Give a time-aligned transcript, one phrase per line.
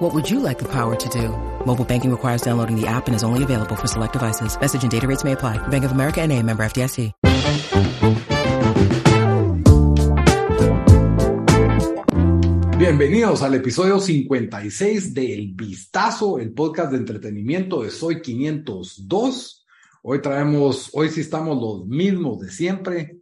[0.00, 1.28] What would you like the power to do?
[1.66, 4.58] Mobile banking requires downloading the app and is only available for select devices.
[4.58, 5.58] Message and data rates may apply.
[5.68, 7.12] Bank of America and a member FDIC.
[12.78, 19.66] Bienvenidos al episodio 56 de El Vistazo, el podcast de entretenimiento de Soy 502.
[20.02, 23.18] Hoy traemos, hoy sí estamos los mismos de siempre.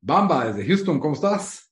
[0.00, 1.70] Bamba, desde Houston, ¿cómo estás?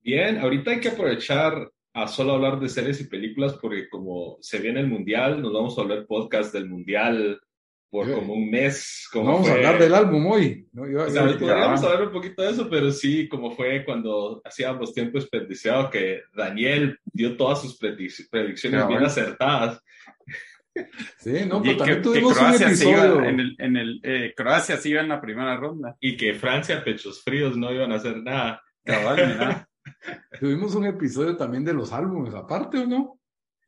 [0.00, 4.58] Bien, ahorita hay que aprovechar a solo hablar de series y películas porque como se
[4.58, 7.40] viene el Mundial, nos vamos a hablar podcast del Mundial
[7.90, 9.08] por como un mes.
[9.12, 10.68] Como vamos a hablar del álbum hoy.
[10.72, 10.86] ¿no?
[10.88, 14.92] Yo, o sea, podríamos hablar un poquito de eso, pero sí, como fue cuando hacíamos
[14.92, 19.82] tiempo desperdiciado, que Daniel dio todas sus predicciones bien acertadas.
[21.18, 23.24] Sí, no, pero también tuvimos un episodio.
[23.24, 25.96] en el, en el eh, Croacia sí iba en la primera ronda.
[25.98, 28.62] Y que Francia, pechos fríos, no iban a hacer nada.
[28.84, 29.66] Cabal,
[30.38, 33.18] Tuvimos un episodio también de los álbumes, aparte, ¿o no?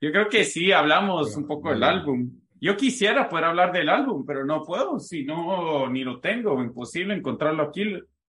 [0.01, 2.31] Yo creo que sí, hablamos un poco del álbum.
[2.61, 7.15] Yo quisiera poder hablar del álbum, pero no puedo, si no, ni lo tengo, imposible
[7.15, 7.85] encontrarlo aquí.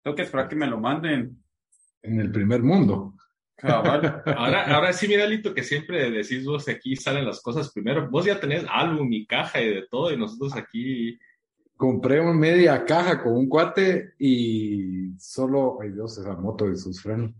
[0.03, 1.43] Tengo que esperar que me lo manden.
[2.03, 3.15] En el primer mundo.
[3.57, 4.23] Cabal.
[4.37, 8.09] Ahora, ahora sí, mira, Lito, que siempre decís vos aquí salen las cosas primero.
[8.09, 11.19] Vos ya tenés álbum y caja y de todo, y nosotros aquí.
[11.77, 17.03] Compré una media caja con un cuate y solo, ay Dios, esa moto de sus
[17.03, 17.33] frenos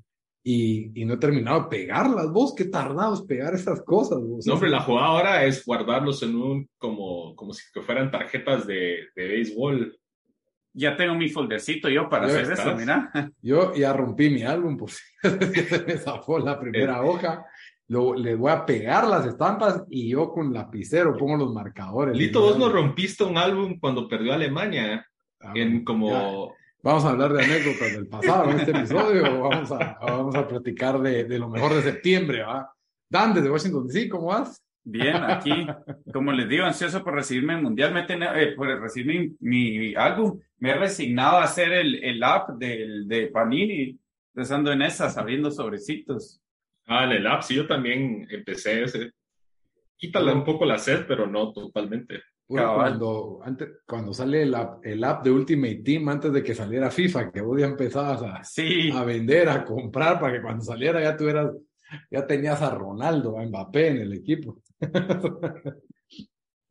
[0.51, 2.31] y, y, no he terminado de pegarlas.
[2.33, 4.19] Vos, qué tardados pegar esas cosas.
[4.23, 4.47] Vos?
[4.47, 9.09] No, pero la jugada ahora es guardarlos en un, como, como si fueran tarjetas de,
[9.15, 9.99] de béisbol.
[10.73, 13.11] Ya tengo mi foldercito yo para hacer eso, mira.
[13.43, 15.03] Yo ya rompí mi álbum, por si
[15.69, 17.09] se me zafó la primera Eh.
[17.09, 17.45] hoja.
[17.89, 22.17] Lo, le voy a pegar las estampas y yo con lapicero pongo los marcadores.
[22.17, 25.07] Lito, vos no rompiste un álbum cuando perdió Alemania.
[25.41, 26.09] Ah, en como.
[26.11, 26.55] ya.
[26.83, 30.47] Vamos a hablar de anécdotas del pasado en este episodio o vamos a, vamos a
[30.47, 32.73] platicar de, de lo mejor de septiembre, ¿va?
[33.09, 34.63] Dan, desde Washington DC, ¿cómo vas?
[34.85, 35.67] Bien, aquí,
[36.13, 39.95] como les digo, ansioso por recibirme el mundial, me ten, eh, por recibir mi, mi,
[39.95, 40.41] álbum.
[40.59, 43.99] Me he resignado a hacer el, el app de, de Panini,
[44.33, 46.41] pensando en esas, abriendo sobrecitos.
[46.87, 49.13] Ah, en el app, sí, yo también empecé ese.
[49.97, 52.23] Quítale un poco la sed, pero no totalmente.
[52.49, 56.91] Cuando, antes, cuando sale el app, el app de Ultimate Team, antes de que saliera
[56.91, 58.91] FIFA, que vos ya empezabas a, sí.
[58.91, 61.53] a vender, a comprar, para que cuando saliera ya tuvieras,
[62.11, 64.63] ya tenías a Ronaldo, a Mbappé en el equipo.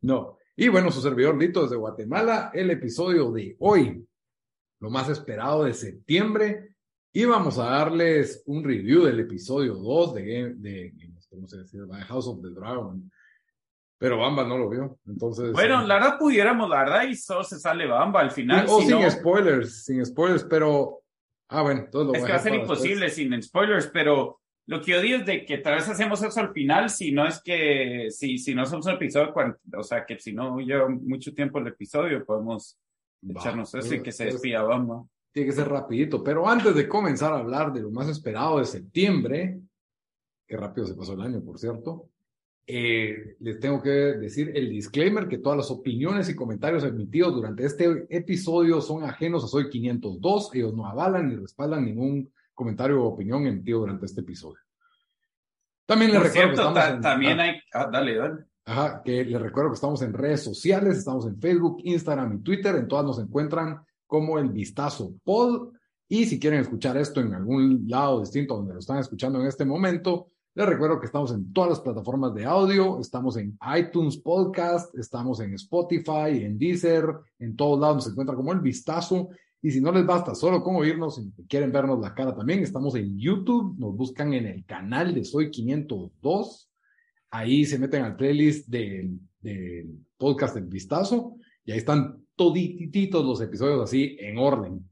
[0.02, 0.38] no.
[0.56, 4.04] Y bueno, su servidor Lito desde Guatemala, el episodio de hoy,
[4.80, 6.74] lo más esperado de septiembre,
[7.12, 11.78] y vamos a darles un review del episodio 2 de, de, de ¿cómo se dice?
[12.08, 13.08] House of the Dragon.
[13.98, 15.52] Pero Bamba no lo vio, entonces...
[15.52, 18.66] Bueno, la verdad pudiéramos, la verdad, y solo se sale Bamba al final.
[18.68, 19.10] O si sin no...
[19.10, 21.02] spoilers, sin spoilers, pero...
[21.48, 23.14] Ah, bueno, entonces lo Es que va a ser imposible después.
[23.14, 26.52] sin spoilers, pero lo que yo digo es de que tal vez hacemos eso al
[26.52, 29.34] final, si no es que, si, si no somos un episodio,
[29.76, 32.78] o sea, que si no lleva mucho tiempo el episodio, podemos
[33.26, 35.04] echarnos eso y que se despida Bamba.
[35.32, 38.66] Tiene que ser rapidito, pero antes de comenzar a hablar de lo más esperado de
[38.66, 39.58] septiembre,
[40.46, 42.10] que rápido se pasó el año, por cierto,
[42.70, 47.64] eh, les tengo que decir el disclaimer que todas las opiniones y comentarios emitidos durante
[47.64, 50.50] este episodio son ajenos a Soy 502.
[50.52, 54.58] Ellos no avalan ni respaldan ningún comentario o opinión emitido durante este episodio.
[55.86, 58.44] También les Por recuerdo cierto, que estamos en, también hay, ah, dale, dale.
[58.66, 62.76] Ajá, que les recuerdo que estamos en redes sociales, estamos en Facebook, Instagram y Twitter,
[62.76, 65.72] en todas nos encuentran como el Vistazo Pod.
[66.06, 69.64] Y si quieren escuchar esto en algún lado distinto donde lo están escuchando en este
[69.64, 74.92] momento, les recuerdo que estamos en todas las plataformas de audio, estamos en iTunes Podcast,
[74.98, 77.04] estamos en Spotify, en Deezer,
[77.38, 79.28] en todos lados se encuentra como el vistazo.
[79.62, 82.96] Y si no les basta solo con oírnos, si quieren vernos la cara también, estamos
[82.96, 86.68] en YouTube, nos buscan en el canal de Soy 502,
[87.30, 93.40] ahí se meten al playlist del, del podcast El Vistazo y ahí están todititos los
[93.40, 94.84] episodios así en orden.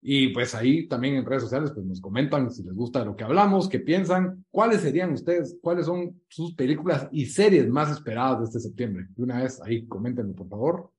[0.00, 3.24] Y pues ahí también en redes sociales pues nos comentan si les gusta lo que
[3.24, 8.44] hablamos, qué piensan, cuáles serían ustedes, cuáles son sus películas y series más esperadas de
[8.44, 9.06] este septiembre.
[9.16, 10.92] De una vez ahí coméntenlo por favor.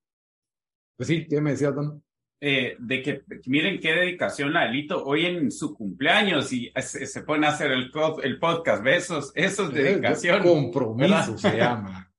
[0.97, 2.03] Pues sí, ¿qué me decías, Dan?
[2.41, 7.23] Eh, de que miren qué dedicación la Elito hoy en su cumpleaños y se, se
[7.23, 7.91] pone a hacer el,
[8.23, 10.41] el podcast, besos, eso es dedicación.
[10.41, 11.37] Compromiso ¿verdad?
[11.37, 12.11] se llama.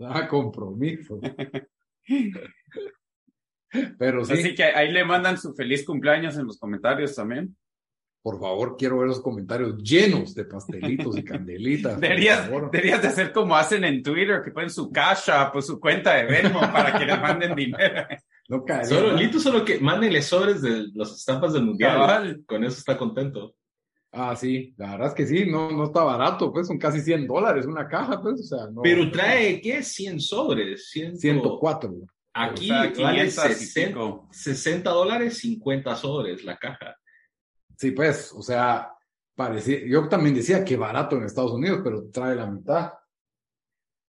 [0.00, 1.20] Ah, compromiso.
[3.98, 4.32] Pero sí.
[4.32, 7.56] Así que ahí le mandan su feliz cumpleaños en los comentarios también.
[8.22, 12.00] Por favor, quiero ver los comentarios llenos de pastelitos y candelitas.
[12.00, 15.78] Deberías, deberías de hacer como hacen en Twitter, que ponen su cash app o su
[15.78, 18.06] cuenta de Venmo para que les manden dinero.
[18.48, 18.84] No cae.
[18.84, 22.42] Solo, Lito solo que mándenle sobres de las estampas del mundial.
[22.46, 23.54] Con eso está contento.
[24.10, 27.26] Ah, sí, la verdad es que sí, no, no está barato, pues son casi 100
[27.26, 28.80] dólares una caja, pues, o sea, no.
[28.82, 29.82] Pero trae, ¿qué?
[29.82, 30.90] 100 sobres.
[30.90, 31.94] 104.
[32.32, 33.98] Aquí vale 60,
[34.30, 36.96] 60 dólares, 50 sobres la caja.
[37.76, 38.92] Sí, pues, o sea,
[39.34, 42.92] parecía, yo también decía que barato en Estados Unidos, pero trae la mitad.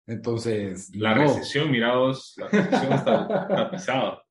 [0.06, 0.94] Entonces.
[0.94, 4.22] La recesión, mirados, la recesión está, pisada.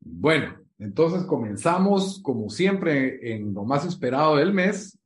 [0.00, 4.98] Bueno, entonces comenzamos, como siempre, en lo más esperado del mes.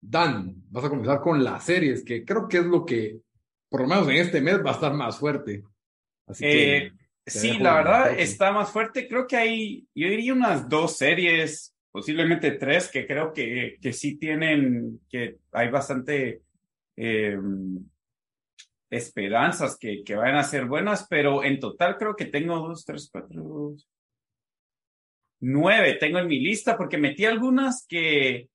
[0.00, 3.20] Dan, vas a comenzar con las series, que creo que es lo que,
[3.68, 5.64] por lo menos en este mes, va a estar más fuerte.
[6.26, 6.99] Así que.
[7.30, 9.08] Sí, la verdad está más fuerte.
[9.08, 14.16] Creo que hay, yo diría unas dos series posiblemente tres que creo que, que sí
[14.16, 16.42] tienen, que hay bastante
[16.96, 17.78] em,
[18.90, 23.08] esperanzas que, que vayan a ser buenas, pero en total creo que tengo dos, tres,
[23.10, 23.74] cuatro,
[25.40, 28.48] nueve tengo en mi lista porque metí algunas que,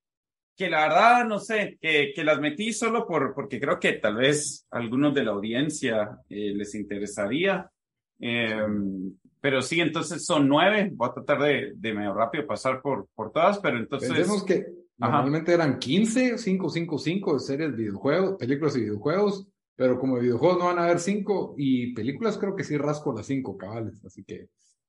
[0.56, 4.16] que la verdad, no sé, que, que las metí solo por, porque creo que tal
[4.16, 7.70] vez algunos de la audiencia eh, les interesaría.
[8.18, 10.90] Em, pero sí, entonces son nueve.
[10.92, 14.10] Voy a tratar de, de medio rápido pasar por, por todas, pero entonces.
[14.10, 14.66] Pensemos que
[14.98, 19.46] normalmente eran 15, 5, 5, 5 de series de videojuegos, películas y videojuegos,
[19.76, 23.26] pero como videojuegos no van a haber 5 y películas creo que sí rasco las
[23.26, 24.48] 5 cabales, así que.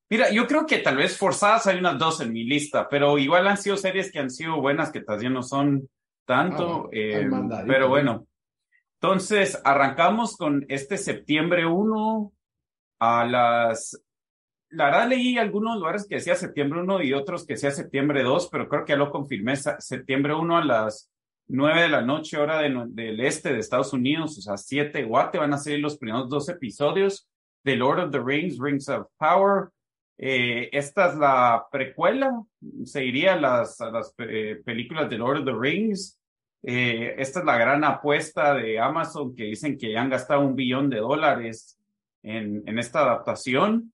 [0.10, 3.46] Mira, yo creo que tal vez forzadas hay unas dos en mi lista, pero igual
[3.46, 5.90] han sido series que han sido buenas, que todavía no son
[6.26, 6.86] tanto.
[6.86, 7.30] Ah, eh,
[7.68, 8.26] pero bueno.
[9.02, 12.32] Entonces, arrancamos con este septiembre 1
[13.00, 14.02] a las
[14.70, 18.50] la verdad leí algunos lugares que decía septiembre 1 y otros que decía septiembre 2,
[18.52, 21.10] pero creo que ya lo confirmé, septiembre 1 a las
[21.48, 25.54] 9 de la noche, hora del este de Estados Unidos, o sea, 7 Guate, van
[25.54, 27.30] a ser los primeros dos episodios
[27.64, 29.70] de Lord of the Rings, Rings of Power.
[30.18, 32.32] Eh, esta es la precuela,
[32.84, 36.20] se iría a las, las eh, películas de Lord of the Rings.
[36.64, 40.90] Eh, esta es la gran apuesta de Amazon que dicen que han gastado un billón
[40.90, 41.77] de dólares
[42.28, 43.94] en, en esta adaptación.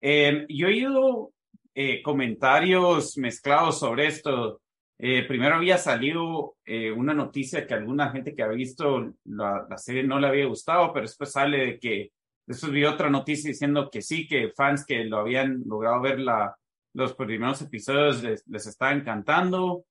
[0.00, 1.34] Eh, yo he oído
[1.76, 4.60] eh, comentarios mezclados sobre esto.
[4.96, 9.76] Eh, primero había salido eh, una noticia que alguna gente que había visto la, la,
[9.76, 12.12] serie no le había gustado, pero después sale de que
[12.46, 16.54] después vi otra noticia diciendo que sí, que fans que lo habían logrado ver la,
[16.94, 19.84] los primeros episodios les, les está encantando.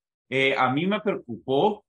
[0.56, 1.84] a mí me preocupó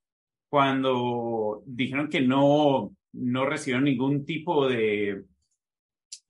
[0.50, 5.24] cuando dijeron que no, no recibieron ningún tipo de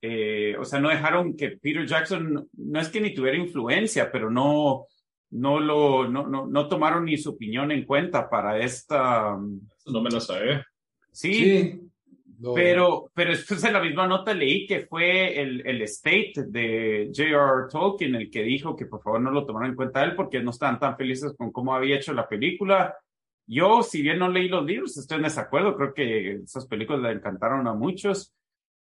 [0.01, 4.29] eh, o sea, no dejaron que Peter Jackson, no es que ni tuviera influencia, pero
[4.29, 4.85] no,
[5.31, 9.37] no lo, no, no, no tomaron ni su opinión en cuenta para esta.
[9.85, 10.63] No me lo sabe.
[11.11, 11.81] Sí.
[12.53, 17.67] Pero, pero después en la misma nota leí que fue el, el state de J.R.
[17.71, 20.51] Tolkien el que dijo que por favor no lo tomaran en cuenta él porque no
[20.51, 22.95] estaban tan felices con cómo había hecho la película.
[23.47, 25.75] Yo, si bien no leí los libros, estoy en desacuerdo.
[25.75, 28.35] Creo que esas películas le encantaron a muchos.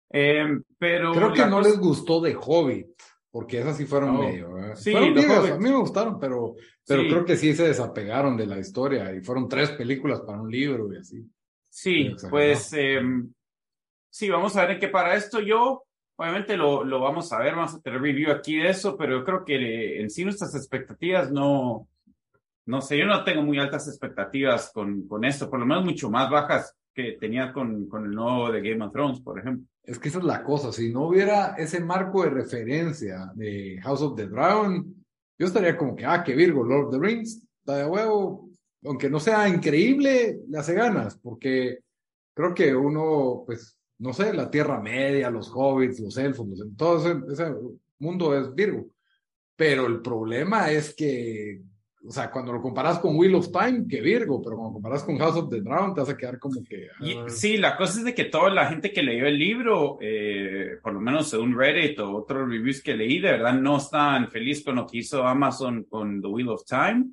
[0.10, 2.88] Em, pero Creo que no les gustó de Hobbit,
[3.31, 4.57] porque esas sí fueron medio.
[4.57, 4.75] ¿eh?
[4.75, 6.56] Sí, a mí me gustaron, pero,
[6.88, 10.50] pero creo que sí se desapegaron de la historia y fueron tres películas para un
[10.50, 11.26] libro y así.
[11.69, 13.30] Sí, pues em,
[14.09, 15.83] sí, vamos a ver en qué para esto yo.
[16.18, 19.26] Obviamente lo, lo vamos a ver, vamos a tener review aquí de eso, pero yo
[19.26, 21.90] creo que en sí nuestras expectativas no,
[22.68, 26.09] no sé, yo no tengo muy altas expectativas con, con esto, por lo menos mucho
[26.09, 29.68] más bajas que tenía con, con el nuevo de Game of Thrones, por ejemplo.
[29.83, 34.02] Es que esa es la cosa, si no hubiera ese marco de referencia de House
[34.02, 34.95] of the Dragon,
[35.37, 38.49] yo estaría como que, ah, que Virgo, Lord of the Rings, está de huevo,
[38.85, 41.80] aunque no sea increíble, le hace ganas, porque
[42.33, 46.47] creo que uno, pues, no sé, la Tierra Media, los hobbits, los elfos,
[46.78, 47.56] todo ese, ese
[47.99, 48.87] mundo es Virgo.
[49.57, 51.61] Pero el problema es que
[52.07, 55.18] o sea, cuando lo comparas con Wheel of Time, que Virgo, pero cuando comparas con
[55.18, 56.88] House of the Dragon, te vas a quedar como que.
[57.00, 57.26] Ah.
[57.28, 60.94] sí, la cosa es de que toda la gente que leyó el libro, eh, por
[60.94, 64.76] lo menos según Reddit o otros reviews que leí, de verdad no están felices con
[64.76, 67.06] lo que hizo Amazon con The Wheel of Time.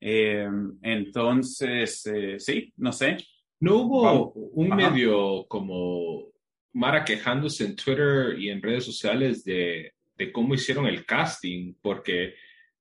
[0.00, 0.48] Eh,
[0.82, 3.18] entonces, eh, sí, no sé.
[3.60, 6.30] No hubo un medio como
[6.72, 12.34] Mara quejándose en Twitter y en redes sociales de, de cómo hicieron el casting, porque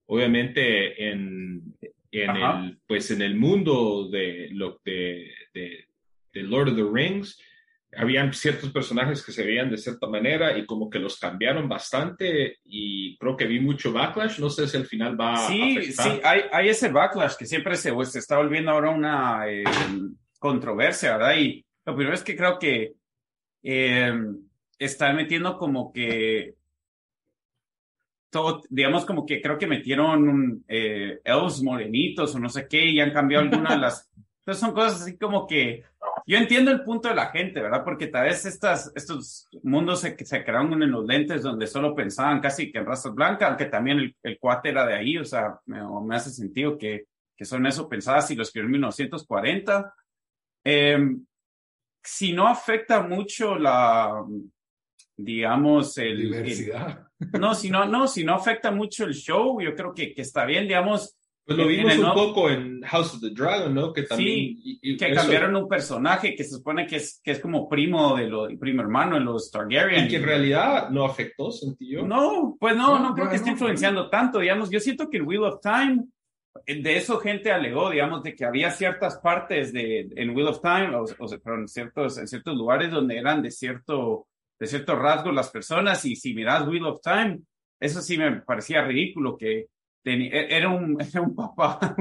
[0.09, 1.75] obviamente en,
[2.11, 5.85] en el, pues en el mundo de, lo, de, de,
[6.33, 7.39] Lord of the Rings,
[7.95, 12.57] habían ciertos personajes que se veían de cierta manera y como que los cambiaron bastante
[12.65, 14.39] y creo que vi mucho backlash.
[14.39, 16.11] No sé si al final va sí, a afectar.
[16.11, 19.63] Sí, hay, hay ese backlash que siempre se, pues, se está volviendo ahora una eh,
[20.39, 21.37] controversia, ¿verdad?
[21.37, 22.93] Y lo primero es que creo que
[23.61, 24.13] eh,
[24.79, 26.55] están metiendo como que
[28.29, 32.99] todo, digamos como que creo que metieron eh, elves morenitos o no sé qué y
[32.99, 34.09] han cambiado algunas de las...
[34.39, 35.83] Entonces son cosas así como que
[36.25, 37.83] yo entiendo el punto de la gente, ¿verdad?
[37.83, 42.39] Porque tal vez estas, estos mundos se, se crearon en los lentes donde solo pensaban
[42.39, 45.59] casi que en raza blanca, aunque también el, el cuate era de ahí, o sea,
[45.65, 47.05] me, me hace sentido que,
[47.35, 49.93] que son eso pensadas y lo escribió en 1940.
[50.63, 51.15] Eh,
[52.03, 54.23] si no afecta mucho la,
[55.23, 56.17] digamos, el...
[56.17, 57.07] Diversidad.
[57.19, 60.21] El, no, si no, no, si no afecta mucho el show, yo creo que, que
[60.21, 61.15] está bien, digamos.
[61.45, 63.91] Pues lo vimos un no, poco en House of the Dragon, ¿no?
[63.91, 64.29] Que también...
[64.29, 67.39] Sí, y, y que eso, cambiaron un personaje que se supone que es, que es
[67.39, 70.05] como primo de lo, primo hermano en los Targaryen.
[70.05, 72.05] Y que en realidad no afectó, sentí yo.
[72.05, 74.69] No, pues no, no, no creo no, que esté influenciando tanto, digamos.
[74.69, 76.05] Yo siento que el Wheel of Time
[76.65, 80.95] de eso gente alegó, digamos, de que había ciertas partes de, en Wheel of Time,
[80.95, 84.27] o, o pero en ciertos, en ciertos lugares donde eran de cierto,
[84.59, 87.39] de cierto rasgo las personas, y si miras Wheel of Time,
[87.79, 89.67] eso sí me parecía ridículo, que
[90.03, 91.95] tenía, era, un, era un papá,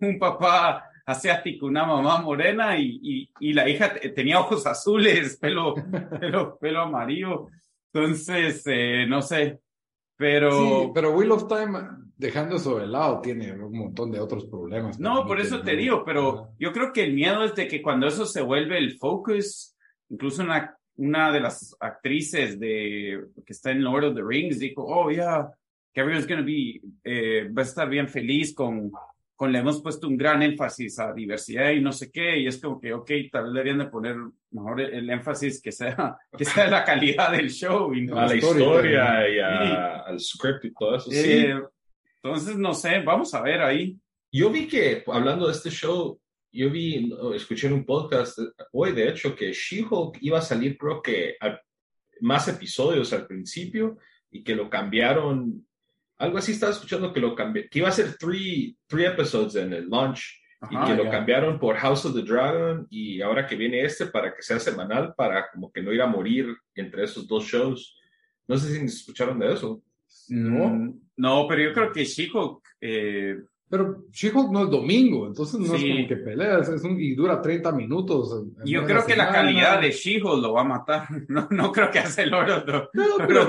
[0.00, 5.74] un papá asiático, una mamá morena, y, y, y la hija tenía ojos azules, pelo,
[6.18, 7.48] pelo, pelo amarillo.
[7.92, 9.60] Entonces, eh, no sé,
[10.16, 10.50] pero...
[10.50, 11.78] Sí, pero Wheel of Time,
[12.16, 14.98] dejando eso de lado, tiene un montón de otros problemas.
[14.98, 18.08] No, por eso te digo, pero yo creo que el miedo es de que cuando
[18.08, 19.76] eso se vuelve el focus,
[20.08, 24.84] incluso una, una de las actrices de que está en Lord of the Rings dijo,
[24.84, 25.48] oh, yeah,
[25.94, 28.92] everyone's gonna be, eh, va a estar bien feliz con,
[29.36, 32.60] con, le hemos puesto un gran énfasis a diversidad y no sé qué, y es
[32.60, 34.16] como que, ok, tal vez deberían de poner
[34.50, 38.36] mejor el, énfasis que sea, que sea la calidad del show y no a la
[38.36, 41.16] historia, y a, al script y todo eso, sí.
[41.18, 41.60] Eh,
[42.22, 43.98] entonces, no sé, vamos a ver ahí.
[44.32, 46.18] Yo vi que, hablando de este show,
[46.54, 48.38] yo vi, escuché en un podcast
[48.72, 51.60] hoy, de hecho, que She-Hulk iba a salir, creo que, a,
[52.20, 53.98] más episodios al principio
[54.30, 55.66] y que lo cambiaron.
[56.18, 59.72] Algo así estaba escuchando que lo cambió, que iba a ser three, three episodes en
[59.72, 63.82] el launch y que lo cambiaron por House of the Dragon y ahora que viene
[63.82, 67.44] este para que sea semanal, para como que no ir a morir entre esos dos
[67.44, 67.98] shows.
[68.46, 69.82] No sé si escucharon de eso.
[70.28, 72.62] No, mm, no, pero yo creo que She-Hulk.
[72.80, 73.38] Eh...
[73.74, 75.90] Pero She-Hulk no es domingo, entonces no sí.
[75.90, 78.44] es como que peleas, es un, y dura 30 minutos.
[78.64, 81.08] Yo creo que la calidad de She-Hulk lo va a matar.
[81.28, 82.62] No, no creo que hace el oro.
[82.92, 83.48] No, pero,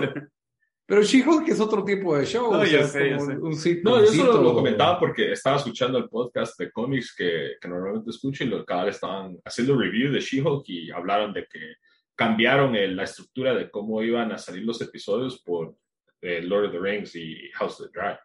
[0.84, 2.51] pero She-Hulk es otro tipo de show.
[2.51, 3.34] No, o sea, yo sé, yo sé.
[3.34, 7.51] Un, un no, yo solo lo comentaba porque estaba escuchando el podcast de cómics que,
[7.62, 11.46] que normalmente escucho y lo, cada vez estaban haciendo review de She-Hulk y hablaron de
[11.46, 11.75] que
[12.15, 15.75] cambiaron el, la estructura de cómo iban a salir los episodios por
[16.20, 18.17] eh, Lord of the Rings y House of the Dragon.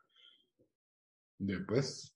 [1.40, 2.14] Después,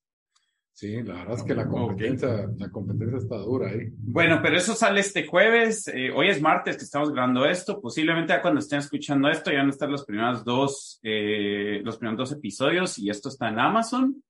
[0.75, 2.59] sí, la verdad es que la competencia, okay.
[2.59, 3.89] la competencia está dura ahí.
[3.97, 5.89] Bueno, pero eso sale este jueves.
[5.89, 7.81] Eh, hoy es martes que estamos grabando esto.
[7.81, 11.97] Posiblemente ya cuando estén escuchando esto ya van a estar los primeros dos, eh, los
[11.97, 14.23] primeros dos episodios y esto está en Amazon.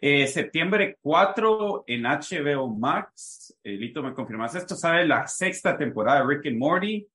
[0.00, 3.54] Eh, septiembre 4 en HBO Max.
[3.62, 4.54] Lito, ¿me confirmas?
[4.54, 7.06] Esto sale la sexta temporada de Rick and Morty.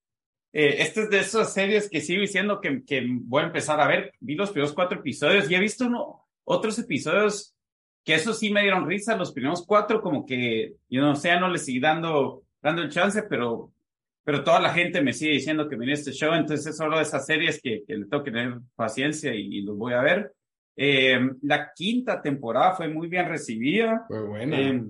[0.56, 3.88] Eh, esta es de esas series que sigo diciendo que, que, voy a empezar a
[3.88, 4.14] ver.
[4.20, 7.56] Vi los primeros cuatro episodios y he visto uno, otros episodios
[8.04, 9.16] que eso sí me dieron risa.
[9.16, 13.24] Los primeros cuatro, como que yo no sé, no le seguí dando, dando el chance,
[13.24, 13.72] pero,
[14.24, 16.34] pero toda la gente me sigue diciendo que viene este show.
[16.34, 19.62] Entonces es solo de esas series que, que le tengo que tener paciencia y, y
[19.62, 20.34] los voy a ver.
[20.76, 24.06] Eh, la quinta temporada fue muy bien recibida.
[24.08, 24.60] Fue buena.
[24.60, 24.84] Eh,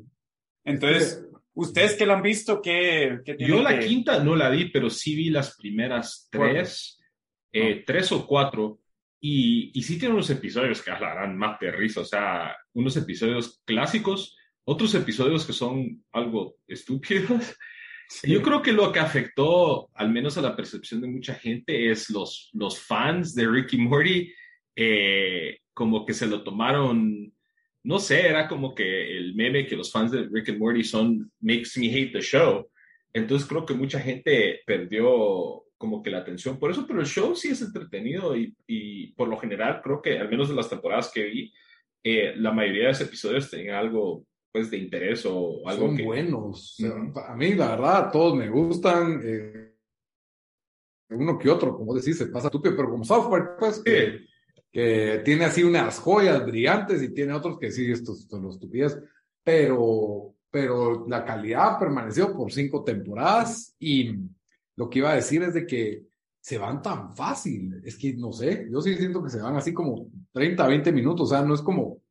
[0.66, 1.26] entonces.
[1.56, 2.62] ¿Ustedes que lo han visto?
[2.62, 3.86] ¿qué, qué Yo la que...
[3.86, 7.00] quinta no la vi, pero sí vi las primeras tres,
[7.52, 7.84] eh, oh.
[7.86, 8.80] tres o cuatro.
[9.26, 13.62] Y, y sí tiene unos episodios que hablarán más de risa, o sea, unos episodios
[13.64, 17.56] clásicos, otros episodios que son algo estúpidos.
[18.10, 18.30] Sí.
[18.30, 22.10] Yo creo que lo que afectó, al menos a la percepción de mucha gente, es
[22.10, 24.32] los, los fans de Ricky Morty,
[24.76, 27.34] eh, como que se lo tomaron
[27.84, 31.32] no sé, era como que el meme que los fans de Rick and Morty son
[31.42, 32.70] makes me hate the show.
[33.14, 37.36] Entonces creo que mucha gente perdió como que la atención por eso, pero el show
[37.36, 41.12] sí es entretenido y, y por lo general creo que al menos de las temporadas
[41.14, 41.54] que vi,
[42.02, 46.04] eh, la mayoría de los episodios tenían algo pues de interés o algo Son que...
[46.04, 46.80] buenos.
[46.80, 47.26] Uh -huh.
[47.28, 49.22] A mí la verdad todos me gustan.
[49.26, 49.74] Eh,
[51.10, 53.82] uno que otro, como decís, se pasa estúpido, pero como software, pues...
[53.84, 54.28] Que, sí
[54.74, 59.00] que tiene así unas joyas brillantes y tiene otros que sí, estos son los estupidez,
[59.44, 64.16] pero, pero la calidad permaneció por cinco temporadas y,
[64.76, 66.08] lo que iba a decir es de que
[66.40, 67.82] se van tan fácil.
[67.84, 71.32] Es que no sé, yo sí siento que se van así como 30, 20 minutos.
[71.32, 72.02] O sea, no es como,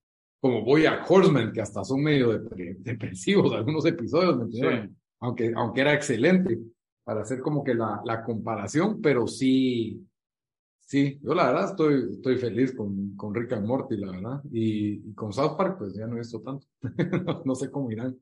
[0.41, 2.39] como voy a Horseman, que hasta son medio
[2.79, 4.91] depresivos algunos episodios, ¿me
[5.21, 6.59] aunque, aunque era excelente
[7.05, 10.07] para hacer como que la, la comparación, pero sí,
[10.81, 14.43] sí, yo la verdad estoy, estoy feliz con, con Rick and Morty, la verdad.
[14.53, 16.67] Y, con South Park, pues ya no he visto tanto.
[17.45, 18.17] no, sé cómo irán.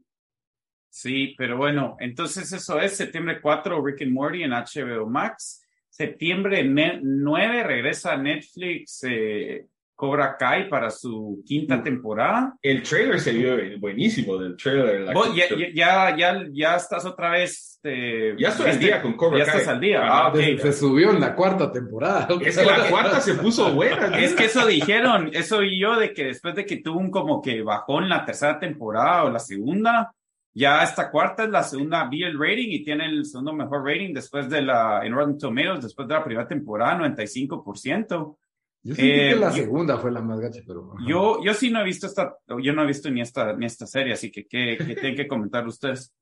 [0.91, 5.65] Sí, pero bueno, entonces eso es septiembre 4, Rick and Morty en HBO Max.
[5.89, 12.57] Septiembre 9 regresa a Netflix eh, Cobra Kai para su quinta temporada.
[12.63, 15.07] El trailer se vio buenísimo del trailer.
[15.35, 15.45] ya,
[15.75, 17.79] ya, ya, ya, estás otra vez.
[17.85, 19.47] Eh, ya estoy al día con Cobra Kai.
[19.47, 20.01] Ya estás al día.
[20.03, 22.27] Ah, Se subió en la cuarta temporada.
[22.41, 24.19] Es que la cuarta se puso buena.
[24.19, 27.43] Es que eso dijeron, eso y yo, de que después de que tuvo un como
[27.43, 30.15] que bajó en la tercera temporada o la segunda,
[30.53, 34.13] ya esta cuarta es la segunda, vi el rating y tiene el segundo mejor rating
[34.13, 38.37] después de la, en Rotten Tomatoes, después de la primera temporada, 95%.
[38.83, 40.95] Yo sí que eh, la segunda fue la más gacha, pero.
[41.07, 43.87] Yo, yo sí no he visto esta, yo no he visto ni esta, ni esta
[43.87, 46.13] serie, así que ¿qué, tienen que comentar ustedes?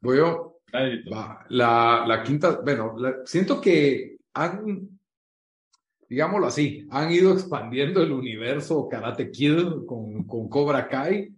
[0.00, 0.52] Voy yo.
[1.48, 4.98] La, la quinta, bueno, siento que han,
[6.08, 11.35] digámoslo así, han ido expandiendo el universo Karate Kid con, con Cobra Kai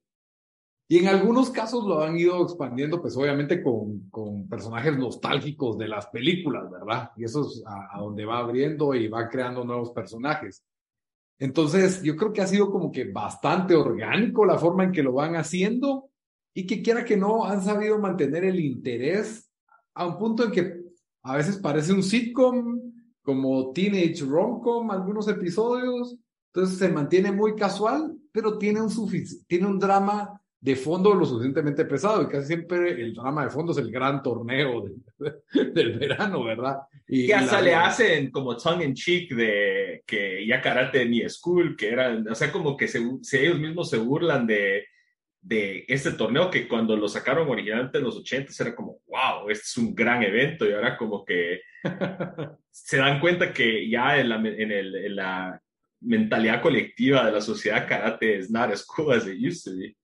[0.90, 5.86] y en algunos casos lo han ido expandiendo, pues obviamente con, con personajes nostálgicos de
[5.86, 7.10] las películas, ¿verdad?
[7.14, 10.64] Y eso es a, donde va abriendo y va creando nuevos personajes.
[11.38, 15.12] Entonces, yo creo que ha sido como que bastante orgánico la forma en que lo
[15.12, 16.08] van haciendo
[16.54, 19.50] y que quiera que no, han sabido mantener el interés
[19.92, 20.80] a un punto en que
[21.22, 22.80] a veces parece un sitcom,
[23.22, 26.16] como Teenage Romcom, algunos episodios.
[26.46, 28.90] Entonces se mantiene muy casual, pero tiene un,
[29.46, 33.70] tiene un drama de fondo lo suficientemente pesado y casi siempre el drama de fondo
[33.72, 34.84] es el gran torneo
[35.52, 36.78] del verano, ¿verdad?
[37.06, 41.76] Y, que hasta le hacen como tongue in cheek de que ya karate ni school,
[41.76, 44.86] que eran, o sea, como que se, ellos mismos se burlan de,
[45.40, 49.64] de este torneo que cuando lo sacaron originalmente en los 80 era como, wow, este
[49.64, 51.60] es un gran evento y ahora como que
[52.70, 55.62] se dan cuenta que ya en la, en, el, en la
[56.00, 59.96] mentalidad colectiva de la sociedad karate es not as cool as it used to be.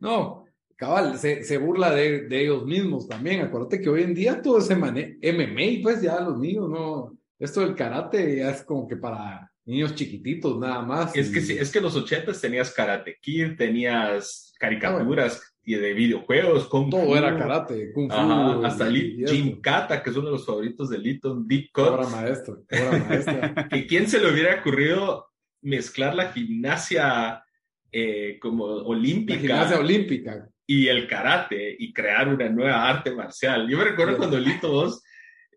[0.00, 0.44] No,
[0.76, 3.40] cabal, se, se burla de, de, ellos mismos también.
[3.40, 7.16] Acuérdate que hoy en día todo ese MMA, pues ya los niños no.
[7.38, 11.14] Esto del karate ya es como que para niños chiquititos nada más.
[11.14, 16.66] Es que es que en los ochentas tenías Karate Kid, tenías caricaturas y de videojuegos,
[16.66, 20.88] con todo era karate, kung fu, hasta Jim Kata, que es uno de los favoritos
[20.88, 21.88] de Litton, Deep Cut.
[21.88, 23.68] Obra maestro, obra maestra.
[23.70, 25.26] que quién se le hubiera ocurrido
[25.60, 27.44] mezclar la gimnasia
[27.90, 29.78] eh, como olímpica.
[29.78, 30.48] olímpica.
[30.66, 33.68] Y el karate y crear una nueva arte marcial.
[33.68, 35.02] Yo me recuerdo cuando Lito 2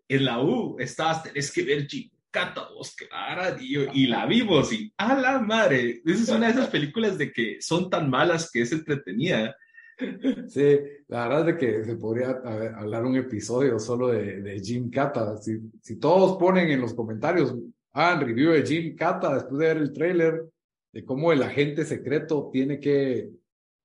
[0.08, 5.14] en la U estabas, tenés que ver Chicata vos, clara, y la vimos y a
[5.14, 6.00] la madre.
[6.04, 9.54] Esa es una de esas películas de que son tan malas que es entretenida.
[10.48, 12.30] Sí, la verdad es que se podría
[12.76, 15.36] hablar un episodio solo de, de Jim Kata.
[15.36, 17.54] Si, si, todos ponen en los comentarios,
[17.92, 20.42] ah, review de Jim Kata después de ver el trailer,
[20.92, 23.30] de cómo el agente secreto tiene que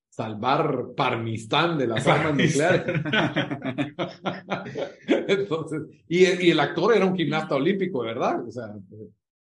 [0.09, 2.83] salvar Parmistán de las armas nucleares.
[5.27, 8.47] Entonces, y, y, el actor era un gimnasta olímpico, ¿verdad?
[8.47, 8.75] O sea,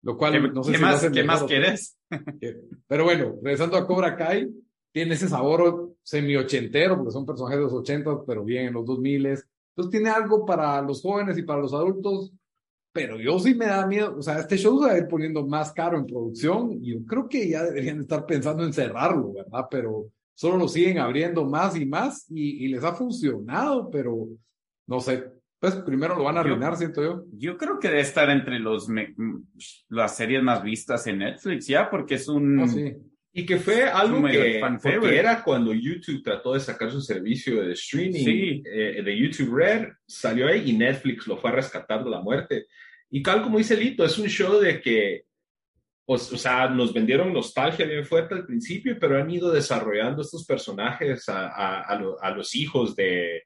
[0.02, 1.98] lo cual no sé ¿qué más, ¿qué más quieres?
[2.88, 4.50] Pero bueno, regresando a Cobra Kai,
[4.92, 9.00] tiene ese sabor semi-ochentero, porque son personajes de los ochentas, pero bien en los dos
[9.00, 9.48] miles.
[9.70, 12.32] Entonces tiene algo para los jóvenes y para los adultos
[12.96, 15.46] pero yo sí me da miedo, o sea, este show se va a ir poniendo
[15.46, 19.68] más caro en producción y yo creo que ya deberían estar pensando en cerrarlo, ¿verdad?
[19.70, 24.30] Pero solo lo siguen abriendo más y más y, les ha funcionado, pero
[24.88, 25.26] no sé,
[25.60, 27.26] pues primero lo van a arruinar, siento yo.
[27.34, 28.88] Yo creo que debe estar entre los
[29.90, 32.66] las series más vistas en Netflix ya, porque es un...
[32.70, 32.96] Sí.
[33.38, 34.62] Y que fue algo que,
[35.18, 40.48] era cuando YouTube trató de sacar su servicio de streaming eh, de YouTube Red, salió
[40.48, 42.68] ahí y Netflix lo fue a rescatar de la muerte.
[43.10, 45.26] Y tal como dice Lito, es un show de que,
[46.06, 51.28] o, sea, nos vendieron nostalgia bien fuerte al principio, pero han ido desarrollando estos personajes
[51.28, 53.44] a, a, los hijos de,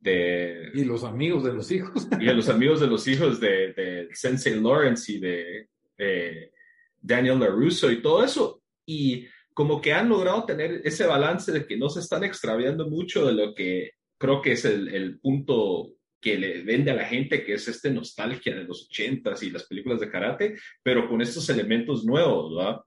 [0.00, 0.70] de...
[0.74, 2.06] Y los amigos de los hijos.
[2.20, 6.52] Y a los amigos de los hijos de, de Sensei Lawrence y de, de
[7.00, 8.59] Daniel LaRusso y todo eso.
[8.90, 13.24] Y como que han logrado tener ese balance de que no se están extraviando mucho
[13.24, 17.44] de lo que creo que es el, el punto que le vende a la gente,
[17.44, 21.48] que es este nostalgia de los ochentas y las películas de karate, pero con estos
[21.48, 22.80] elementos nuevos, ¿verdad?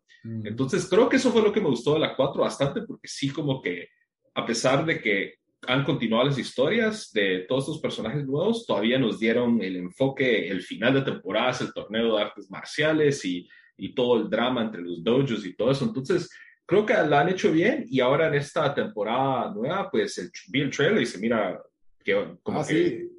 [0.46, 3.30] Entonces creo que eso fue lo que me gustó de la 4 bastante, porque sí
[3.30, 3.89] como que,
[4.36, 5.36] a pesar de que
[5.68, 10.62] han continuado las historias de todos estos personajes nuevos, todavía nos dieron el enfoque, el
[10.62, 14.82] final de temporada es el torneo de artes marciales y, y todo el drama entre
[14.82, 15.86] los dojos y todo eso.
[15.86, 16.30] Entonces,
[16.66, 20.62] creo que la han hecho bien y ahora en esta temporada nueva, pues el, vi
[20.62, 21.62] el trailer y dice, mira,
[22.04, 23.10] que, como Ah, que sí.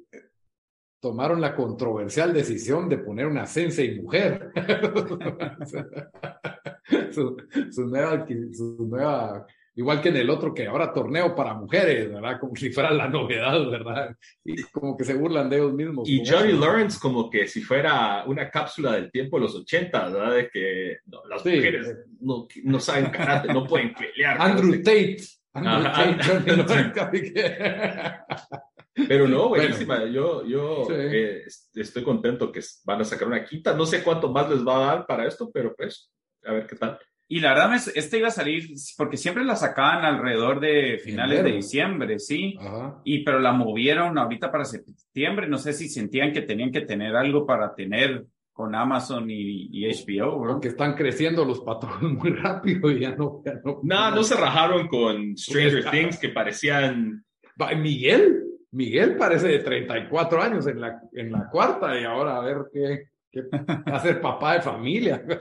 [0.99, 4.51] Tomaron la controversial decisión de poner una sensei mujer.
[7.11, 7.37] su,
[7.71, 12.39] su nueva, su nueva, igual que en el otro que ahora torneo para mujeres, ¿verdad?
[12.39, 14.15] Como si fuera la novedad, ¿verdad?
[14.43, 16.07] Y como que se burlan de ellos mismos.
[16.09, 16.53] Y Johnny.
[16.53, 20.33] Lawrence como que si fuera una cápsula del tiempo de los 80, ¿verdad?
[20.35, 21.55] De que no, las Sí.
[21.55, 24.37] mujeres no, no saben karate, no pueden pelear.
[24.39, 24.77] Andrew.
[24.83, 25.17] Tate.
[25.53, 25.83] Andrew.
[25.91, 27.33] Tate, Johnny Lawrence.
[29.07, 29.63] Pero no, Bueno.
[29.65, 30.05] buenísima.
[30.05, 30.93] Yo, yo Sí.
[30.95, 33.73] eh, est- estoy contento que van a sacar una quinta.
[33.75, 36.09] No sé cuánto más les va a dar para esto, pero pues,
[36.45, 36.97] a ver qué tal.
[37.27, 41.53] Y la verdad, este iba a salir, porque siempre la sacaban alrededor de finales de
[41.53, 42.55] diciembre, sí.
[42.59, 43.01] Ajá.
[43.03, 45.47] Y pero la movieron ahorita para septiembre.
[45.47, 49.85] No sé si sentían que tenían que tener algo para tener con Amazon y, y
[49.87, 50.53] HBO, bro.
[50.53, 53.41] Porque están creciendo los patrones muy rápido y ya no.
[53.43, 57.25] Ya no, No, no se rajaron con Stranger Things que parecían.
[57.77, 62.57] Miguel, Miguel parece de 34 años en la, en la cuarta y ahora a ver
[62.71, 63.57] qué, qué
[63.91, 65.23] va a ser papá de familia.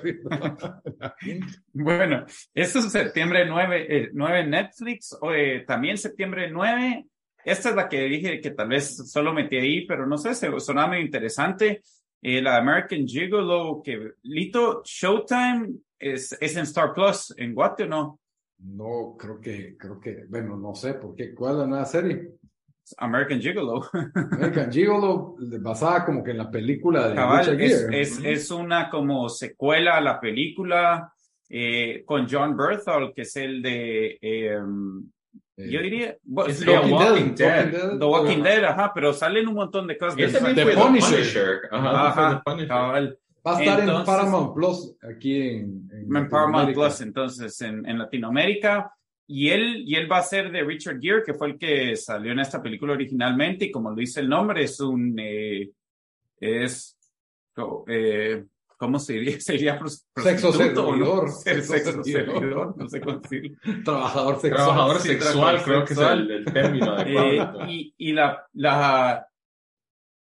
[1.72, 7.06] Bueno, esto es septiembre 9, eh, 9 en Netflix, o, eh, también septiembre 9.
[7.44, 10.48] Esta es la que dije que tal vez solo metí ahí, pero no sé, se
[10.60, 11.82] sonaba muy interesante.
[12.22, 17.88] Eh, la American Gigolo, que Lito Showtime es, es en Star Plus, en Guate o
[17.88, 18.20] no?
[18.58, 21.34] No, creo que, creo que, bueno, no sé por qué.
[21.34, 22.30] ¿Cuál es la nueva serie?
[22.98, 23.82] American Gigolo.
[24.32, 29.28] American Gigolo, basada como que en la película de Cabal, es, es, es una como
[29.28, 31.12] secuela a la película
[31.48, 34.58] eh, con John Berthal, que es el de, eh,
[35.56, 37.98] Eh, yo diría, bueno, Es The Walking Dead.
[37.98, 40.16] The Walking Dead, ajá, pero salen un montón de cosas.
[40.32, 41.10] También The Punisher.
[41.18, 41.60] Punisher.
[41.70, 42.68] Ajá, Ajá, The Punisher.
[42.68, 43.18] cabal.
[43.46, 46.72] Va a estar en Entonces- Paramount Plus aquí en, en En Paramount.
[46.74, 48.90] Plus, entonces, en, en Latinoamérica.
[49.26, 52.32] Y él, y él va a ser de Richard Gere, que fue el que salió
[52.32, 55.70] en esta película originalmente, y como lo dice el nombre, es un, eh,
[56.38, 56.98] es,
[57.88, 58.44] eh,
[58.76, 59.40] ¿cómo se diría?
[59.40, 59.80] Sería
[60.22, 61.30] Sexo servidor.
[61.30, 62.76] Ser Sexo servidor.
[62.76, 63.56] no sé cómo decirlo.
[63.84, 64.52] Trabajador sexual.
[64.66, 66.20] Trabajador Sí, sexual, trabajador creo que es sexual.
[66.20, 67.70] el, el término Eh, adecuado.
[67.70, 69.26] y, y la, la,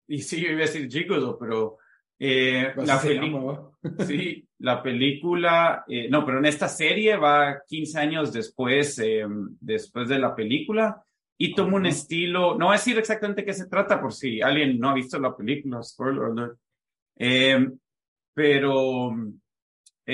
[0.07, 1.77] y sí, yo iba a decir gigolo, pero
[2.19, 3.69] eh, la película.
[4.07, 9.25] Sí, la película, eh, no, pero en esta serie va 15 años después, eh,
[9.59, 11.03] después de la película
[11.37, 11.95] y toma un Ajá.
[11.95, 15.19] estilo, no voy a decir exactamente qué se trata por si alguien no ha visto
[15.19, 16.57] la película, spoiler alert.
[17.17, 17.69] Eh,
[18.33, 19.15] pero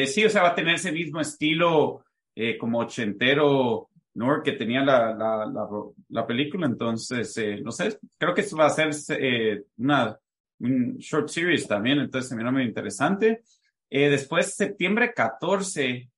[0.05, 2.03] sí, o sea, va a tener ese mismo estilo
[2.35, 3.89] eh, como ochentero
[4.43, 5.67] que tenía la, la, la,
[6.09, 10.17] la película, entonces, eh, no sé, creo que eso va a ser eh, una
[10.59, 13.41] un short series también, entonces se mira muy interesante.
[13.95, 16.09] Eh, después, septiembre 14,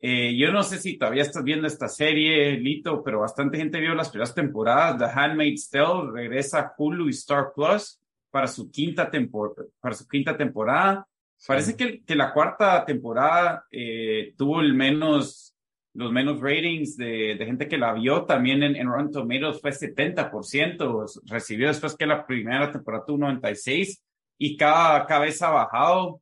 [0.00, 3.92] eh, yo no sé si todavía estás viendo esta serie, Lito, pero bastante gente vio
[3.92, 4.98] las primeras temporadas.
[4.98, 10.06] The Handmaid's Tale regresa a Hulu y Star Plus para su quinta, tempor para su
[10.06, 11.08] quinta temporada.
[11.44, 15.56] Parece que, que la cuarta temporada eh, tuvo el menos,
[15.94, 18.26] los menos ratings de, de gente que la vio.
[18.26, 23.98] También en, en Rotten Tomatoes fue 70%, recibió después que la primera temporada tuvo 96%
[24.38, 26.20] y cada, cada vez ha bajado.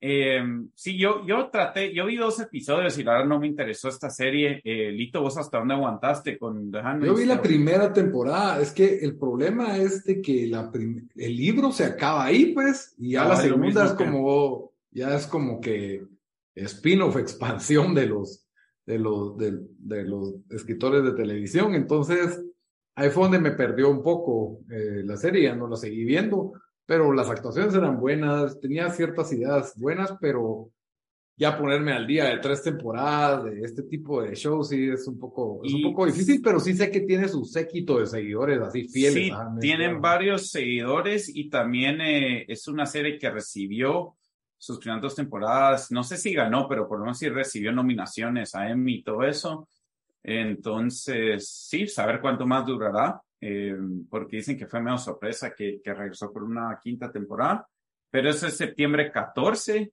[0.00, 0.42] Eh,
[0.74, 4.10] sí, yo, yo traté, yo vi dos episodios y la verdad no me interesó esta
[4.10, 4.60] serie.
[4.62, 8.72] Eh, Lito, ¿vos hasta dónde aguantaste con The Handmaid's Yo vi la primera temporada, es
[8.72, 13.24] que el problema es de que la el libro se acaba ahí, pues, y ya
[13.24, 16.04] Ah, la segunda es que- como, ya es como que
[16.54, 18.46] spin-off, expansión de los,
[18.84, 22.42] de los, de, de los escritores de televisión, entonces
[22.94, 26.52] ahí fue donde me perdió un poco eh, la serie, ya no la seguí viendo,
[26.86, 30.70] pero las actuaciones eran buenas, tenía ciertas ideas buenas, pero
[31.36, 35.18] ya ponerme al día de tres temporadas de este tipo de shows sí es un
[35.18, 38.88] poco, es un poco difícil, pero sí sé que tiene su séquito de seguidores así
[38.88, 39.14] fieles.
[39.14, 44.16] Sí, a Handmaid's tienen varios seguidores y también eh, es una serie que recibió
[44.56, 45.92] sus primeras dos temporadas.
[45.92, 49.22] No sé si ganó, pero por lo menos sí recibió nominaciones a Emmy y todo
[49.24, 49.68] eso.
[50.22, 53.76] Entonces, sí, saber cuánto más durará, eh,
[54.08, 57.68] porque dicen que fue medio sorpresa que, que regresó por una quinta temporada.
[58.10, 59.92] Pero eso es septiembre 14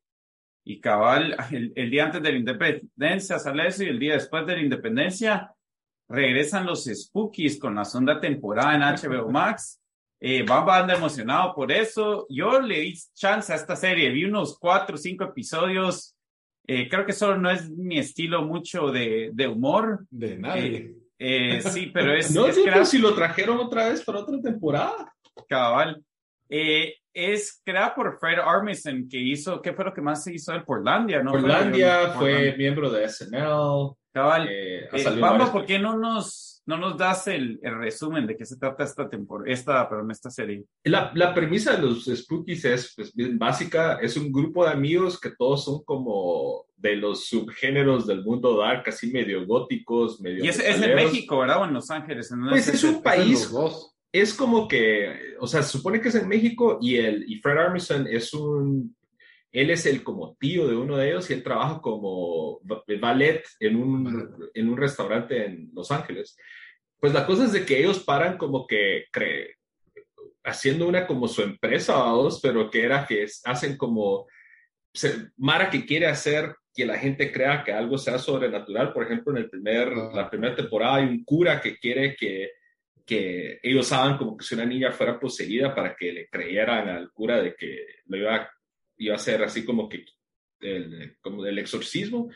[0.65, 4.45] y cabal, el, el día antes de la independencia sale eso y el día después
[4.45, 5.53] de la independencia
[6.09, 9.79] regresan los Spookies con la segunda temporada en HBO Max.
[10.25, 12.25] Eh, va bastante emocionado por eso.
[12.29, 16.15] Yo le di chance a esta serie, vi unos cuatro o cinco episodios.
[16.65, 20.07] Eh, creo que solo no es mi estilo mucho de, de humor.
[20.09, 20.77] De nadie.
[20.77, 20.95] Eh,
[21.61, 22.31] sí, pero es.
[22.35, 25.13] no, es sí, crea- pero si lo trajeron otra vez para otra temporada.
[25.47, 26.03] Cabal.
[26.49, 30.53] Eh, es creada por Fred Armisen, que hizo, ¿qué fue lo que más se hizo
[30.53, 31.21] en Portlandia?
[31.23, 31.31] ¿no?
[31.31, 32.55] Portlandia Fue- Portlandia.
[32.57, 33.95] miembro de SNL.
[34.11, 34.47] Cabal.
[34.47, 38.57] eh, Eh, ¿por qué no nos, no nos das el, el resumen de qué se
[38.57, 40.65] trata esta temporada, esta, perdón, esta serie?
[40.83, 43.97] La, la premisa de los Spookies es pues, bien básica.
[44.01, 48.83] Es un grupo de amigos que todos son como de los subgéneros del mundo dark,
[48.87, 50.43] así medio góticos, medio.
[50.45, 50.93] Y es, es en.
[50.95, 51.61] México, ¿verdad?
[51.61, 52.31] O en Los Ángeles.
[52.31, 53.49] ¿En Pues es un Son país.
[54.13, 54.21] Dos.
[54.21, 57.57] Es como que, o sea, se supone que es en México y, el, y Fred
[57.57, 58.95] Armisen es un.
[59.51, 62.59] Él es el como tío de uno de ellos y él trabaja como
[62.99, 66.35] ballet en un, en un restaurante en Los Ángeles.
[66.99, 69.55] Pues la cosa es de que ellos paran como que cre-
[70.43, 74.25] haciendo una como su empresa, vamos, pero que era que hacen como
[74.91, 78.91] se- Mara que quiere hacer que la gente crea que algo sea sobrenatural.
[78.91, 80.11] Por ejemplo, en el primer, Ah.
[80.15, 82.49] la primera temporada hay un cura que quiere que,
[83.05, 87.11] que ellos hagan como que si una niña fuera poseída para que le creyeran al
[87.11, 88.49] cura de que lo iba,
[88.97, 90.05] iba a hacer así como que
[90.61, 92.29] el, como el exorcismo.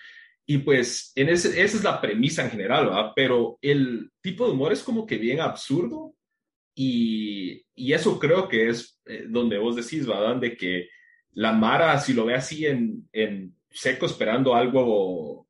[0.45, 3.12] Y pues en ese, esa es la premisa en general, ¿verdad?
[3.15, 6.15] Pero el tipo de humor es como que bien absurdo
[6.73, 10.38] y, y eso creo que es eh, donde vos decís, ¿verdad?
[10.38, 10.89] De que
[11.32, 15.47] la Mara, si lo ve así en, en seco esperando algo,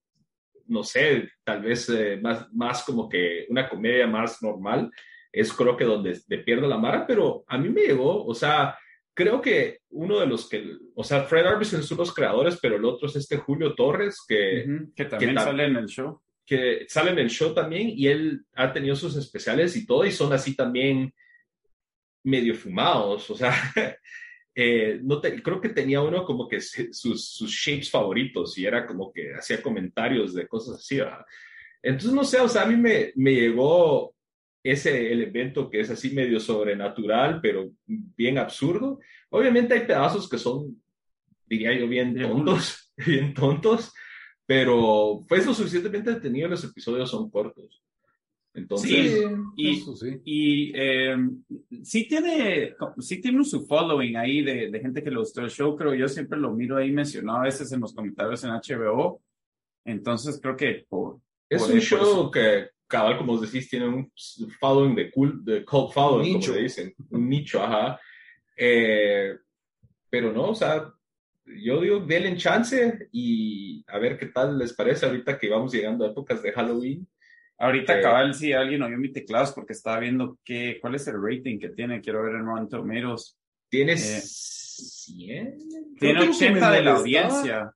[0.67, 4.91] no sé, tal vez eh, más, más como que una comedia más normal,
[5.32, 8.77] es creo que donde le pierdo la Mara, pero a mí me llegó, o sea,
[9.13, 12.86] creo que uno de los que, o sea, Fred Armisen son los creadores, pero el
[12.86, 15.45] otro es este Julio Torres, que que también tal?
[15.45, 16.21] sale en el show.
[16.45, 20.12] que sale en el show también y él ha tenido sus especiales y todo y
[20.12, 21.13] son así también
[22.23, 23.53] medio fumados, o sea,
[24.60, 28.88] eh, no te- creo que tenía uno como que sus, sus shapes favoritos y era
[28.88, 31.24] como que hacía comentarios de cosas así, ¿verdad?
[31.84, 34.15] Entonces, no sé, o sea, a mí me, me llegó
[34.63, 39.00] ese elemento que es así medio sobrenatural, pero bien absurdo.
[39.30, 40.82] Obviamente hay pedazos que son,
[41.46, 43.93] diría yo, bien Bien tontos, bien tontos,
[44.48, 47.84] pero pues lo suficientemente detenido, los episodios son cortos.
[48.58, 49.24] Entonces, Sí,
[49.56, 50.22] y- eso sí.
[50.26, 51.15] Y eh,
[51.84, 55.76] sí tiene, sí tiene su following ahí de, de gente que le gustó el show,
[55.78, 59.22] creo yo siempre lo miro ahí mencionado a veces en los comentarios en HBO.
[59.86, 62.32] Entonces creo que por, es por- un por show eso.
[62.32, 64.12] que, cabal, como os decís, tiene un
[64.60, 66.48] following de, cult, de cult following, Nicho.
[66.48, 68.00] como le dicen, un nicho, ajá.
[68.58, 69.36] Eh,
[70.10, 70.91] pero no, o sea,
[71.46, 76.06] yo digo, denle chance y a ver qué tal les parece ahorita que vamos llegando
[76.06, 77.08] a épocas de Halloween.
[77.60, 81.08] Ahorita Eh, cabal, si alguien oyó mi teclado es porque estaba viendo qué, cuál es
[81.08, 82.02] el rating que tiene.
[82.02, 83.38] Quiero ver en Rotten Tomatoes.
[83.70, 85.58] Tiene Eh, 100.
[85.67, 87.72] Tiene Creo que lo que me 80 de la audiencia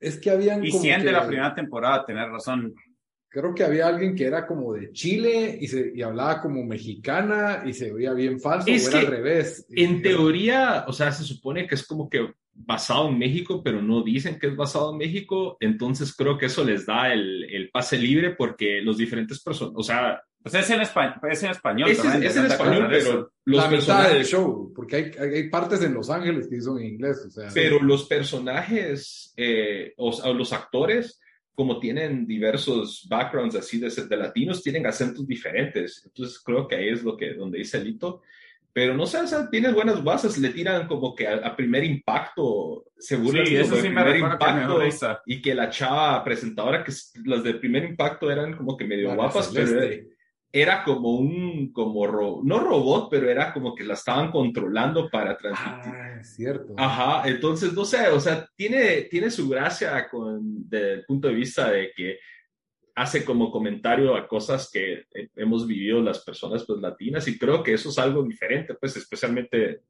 [0.00, 2.74] Es que habían y como 100 de que- la primera temporada, tener razón.
[3.28, 7.64] Creo que había alguien que era como de Chile y, se, y hablaba como mexicana
[7.66, 9.66] y se veía bien falso, Es o era que al revés.
[9.70, 13.82] En Y- teoría, o sea, se supone que es como que basado en México, pero
[13.82, 17.70] no dicen que es basado en México, entonces creo que eso les da el, el
[17.70, 21.90] pase libre porque los diferentes personas, o sea, Pues es en, espa- es en español.
[21.90, 25.34] es, también, es en español, pero los, la mitad del personajes, show, porque hay, hay,
[25.34, 27.48] hay partes en Los Ángeles que son en inglés, o sea.
[27.52, 31.20] pero los personajes eh, o, o los actores,
[31.54, 36.88] como tienen diversos backgrounds así de, de latinos, tienen acentos diferentes, entonces creo que ahí
[36.88, 38.22] es lo que, donde dice Lito.
[38.74, 41.84] Pero no sé, o sea, tiene buenas bases, le tiran como que a, a primer
[41.84, 44.78] impacto, se burlan Sí, eso sí me primer recuerda que me impacto
[45.26, 46.92] y que la chava presentadora, que
[47.24, 50.04] las de primer impacto eran como que medio guapas, pero era,
[50.52, 55.36] era como un, como ro- no robot, pero era como que la estaban controlando para
[55.36, 55.94] transmitir.
[55.94, 56.74] Ah, es cierto.
[56.76, 61.34] Ajá, entonces no sé, o sea, tiene, tiene su gracia con, desde el punto de
[61.34, 62.18] vista de que
[62.96, 67.62] hace como comentario a cosas que eh, hemos vivido las personas pues latinas y creo
[67.62, 69.82] que eso es algo diferente, pues especialmente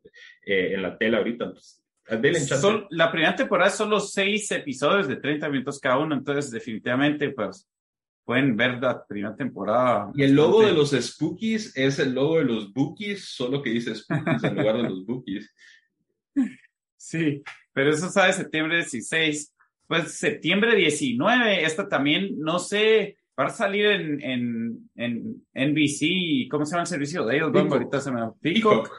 [0.45, 1.51] eh, en la tele ahorita.
[1.51, 1.83] Pues.
[2.61, 7.31] Son- la primera temporada son los seis episodios de 30 minutos cada uno, entonces definitivamente
[7.31, 7.69] pues
[8.25, 10.11] pueden ver la primera temporada.
[10.15, 13.95] Y el logo de los Spookies es el logo de los Bookies, solo que dice
[13.95, 15.53] Spookies en lugar de los Bookies.
[16.97, 17.43] Sí,
[17.75, 19.54] pero eso sabe septiembre 16.
[19.87, 25.43] Pues septiembre 19, esta también, no sé, va a salir en, en, en
[25.73, 27.53] NBC, ¿cómo se llama el servicio de ellos?
[27.53, 28.91] Bueno, ahorita se me Peacock.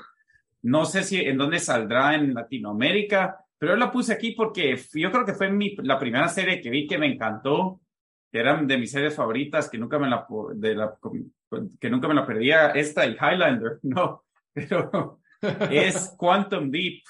[0.64, 5.12] No sé si en dónde saldrá en Latinoamérica, pero yo la puse aquí porque yo
[5.12, 7.82] creo que fue mi, la primera serie que vi que me encantó,
[8.32, 10.96] que era de mis series favoritas, que nunca me la, po- de la,
[11.80, 15.20] que nunca me la perdía, esta y Highlander, no, pero
[15.72, 17.04] es Quantum Leap.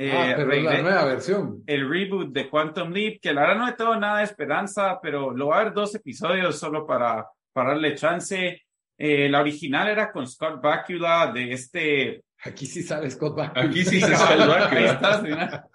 [0.00, 1.64] Eh, ah, pero es la regre- nueva versión.
[1.66, 5.32] el reboot de Quantum Leap, que la verdad no le tengo nada de esperanza, pero
[5.32, 8.62] lo voy a ver dos episodios solo para, para darle chance.
[8.96, 12.22] Eh, la original era con Scott Bakula de este...
[12.44, 13.64] Aquí sí sale Scott Bakula.
[13.66, 15.68] Aquí sí sale Bakula.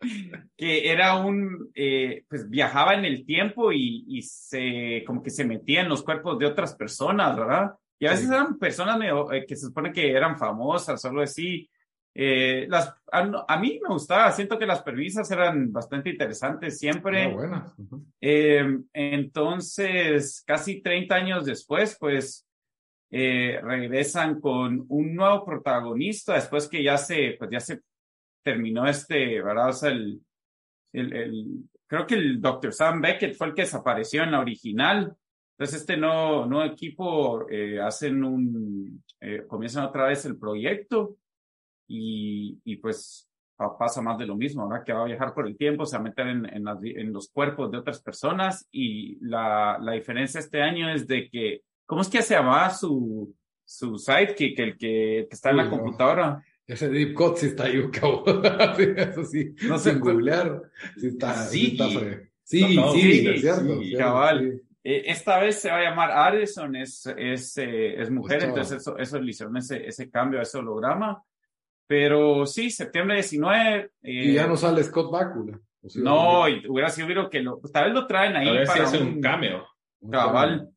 [0.56, 5.44] que era un, eh, pues viajaba en el tiempo y, y, se, como que se
[5.44, 7.70] metía en los cuerpos de otras personas, ¿verdad?
[7.98, 8.32] Y a veces sí.
[8.34, 11.68] eran personas medio, eh, que se supone que eran famosas, solo así.
[12.16, 17.26] Eh, las, a, a, mí me gustaba, siento que las premisas eran bastante interesantes siempre.
[17.26, 17.74] buenas.
[17.76, 18.04] Uh -huh.
[18.20, 22.46] eh, entonces, casi 30 años después, pues
[23.10, 27.80] eh, regresan con un nuevo protagonista después que ya se, pues ya se
[28.44, 29.70] terminó este, ¿verdad?
[29.70, 30.20] O sea, el,
[30.92, 31.46] el, el,
[31.88, 32.72] creo que el Dr.
[32.72, 35.16] Sam Beckett fue el que desapareció en la original.
[35.56, 41.16] Entonces, este nuevo, nuevo equipo eh, hacen un, eh, comienzan otra vez el proyecto
[41.86, 43.28] y, y pues
[43.78, 44.84] pasa más de lo mismo, ¿verdad?
[44.84, 47.12] Que va a viajar por el tiempo, se va a meter en, en, las, en
[47.12, 52.02] los cuerpos de otras personas y la, la diferencia este año es de que, ¿cómo
[52.02, 53.32] es que se llama su,
[53.64, 56.30] su sidekick, el que, que está en la Uy, computadora?
[56.30, 56.42] No.
[56.66, 58.24] Ese Deep Cut sí está ahí, cabo.
[58.78, 60.62] Eso sí, No sé, googlear.
[60.96, 61.78] Sí está, sí, Sí.
[61.78, 61.88] está
[62.42, 63.80] Sí, No, sí, sí, es cierto.
[63.82, 64.52] sí, cabal.
[64.52, 64.68] sí.
[64.86, 68.76] Eh, esta vez se va a llamar Addison, es, es, eh, es mujer, Pues, entonces
[68.82, 71.22] eso, eso le hicieron ese, ese cambio a ese holograma.
[71.86, 73.76] Pero sí, septiembre 19.
[73.76, 75.60] eh, Y ya no sale Scott Bakula.
[75.96, 78.84] no, y hubiera sido que lo, tal vez lo traen ahí A ver si para
[78.84, 79.66] hace un cameo.
[80.10, 80.70] Cabal.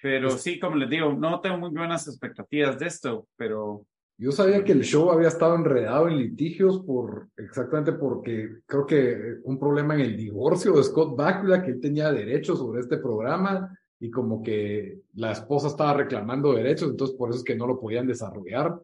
[0.00, 3.84] Pero sí, como les digo, no tengo muy buenas expectativas de esto, pero
[4.16, 9.36] Yo sabía que el show había estado enredado en litigios por exactamente porque creo que
[9.42, 13.76] un problema en el divorcio de Scott Bakula, que él tenía derechos sobre este programa
[14.00, 17.80] y como que la esposa estaba reclamando derechos, entonces por eso es que no lo
[17.80, 18.78] podían desarrollar,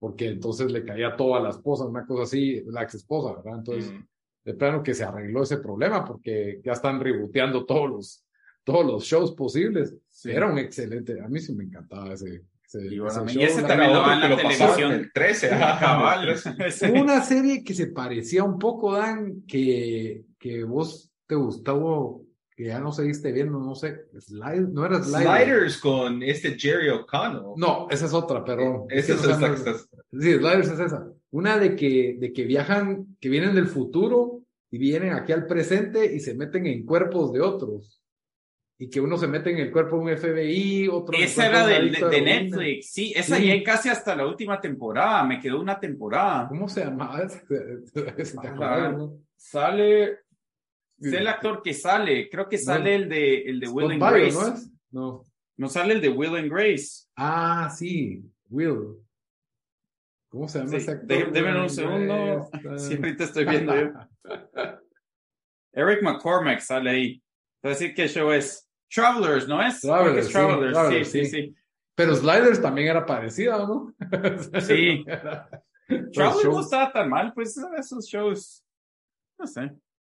[0.00, 3.58] porque entonces le caía todo a la esposa, una cosa así, la ex esposa, ¿verdad?
[3.60, 4.04] Entonces, Mm.
[4.44, 8.24] de plano que se arregló ese problema porque ya están reboteando todos los,
[8.64, 9.94] todos los shows posibles.
[10.08, 10.30] sí.
[10.32, 13.52] Era un excelente, a mí sí me encantaba ese, ese, Y bueno, ese y ese
[13.54, 14.92] show, la- también lo Otro va en la televisión.
[14.92, 15.50] el 13.
[15.50, 16.22] ajá, cabal.
[16.24, 16.70] en el 13.
[16.86, 16.92] Sí.
[16.92, 21.80] Hubo una serie que se parecía un poco, Dan, que, que vos te gustaba,
[22.56, 25.24] que ya no seguiste viendo, no sé, Slide, no era Sliders.
[25.44, 27.42] Sliders con este Jerry O'Connell.
[27.56, 28.84] No, esa es otra, perdón.
[28.90, 29.72] Esa es que no se
[30.12, 31.08] Sí, Sliders es esa.
[31.30, 36.12] Una de que, de que viajan, que vienen del futuro y vienen aquí al presente
[36.14, 38.02] y se meten en cuerpos de otros.
[38.78, 42.22] Y que uno se mete en el cuerpo de un FBI, otro Esa era de.
[42.22, 43.46] Netflix, sí, esa Sí.
[43.46, 46.48] ya casi hasta la última temporada, me quedó una temporada.
[46.48, 47.28] ¿Cómo se llamaba?
[49.36, 50.18] Sale,
[50.98, 54.14] sé el actor que sale, creo que sale el de, el de Will Scott and
[54.14, 54.36] Grace.
[54.36, 54.54] ¿no ¿no?
[54.54, 54.70] es?
[55.56, 55.68] No.
[55.68, 57.06] sale el de Will and Grace.
[57.16, 58.96] Ah, sí, Will.
[60.30, 61.06] ¿Cómo se llama Sí, ese actor?
[61.08, 62.14] dé- déme un segundo.
[62.14, 62.58] Ah.
[62.66, 63.90] ahorita estoy viendo yo.
[65.72, 67.22] Eric McCormack sale ahí.
[67.62, 68.66] Voy a decir qué show es.
[68.92, 69.80] Travelers, ¿no es?
[69.82, 71.54] Travelers, sí, Travelers, sí, sí, sí.
[71.94, 73.94] Pero Sliders también era parecida, ¿no?
[74.60, 75.04] Sí.
[76.12, 78.64] Travelers no estaba tan mal, pues esos shows,
[79.38, 79.70] no sé.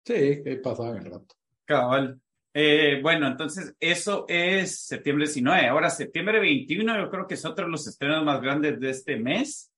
[0.04, 1.34] Sí, pasaban el rato.
[1.64, 2.20] Cabal.
[2.54, 5.66] Eh, bueno, entonces eso es septiembre 19.
[5.68, 9.16] Ahora, septiembre 21, yo creo que es otro de los estrenos más grandes de este
[9.16, 9.69] mes.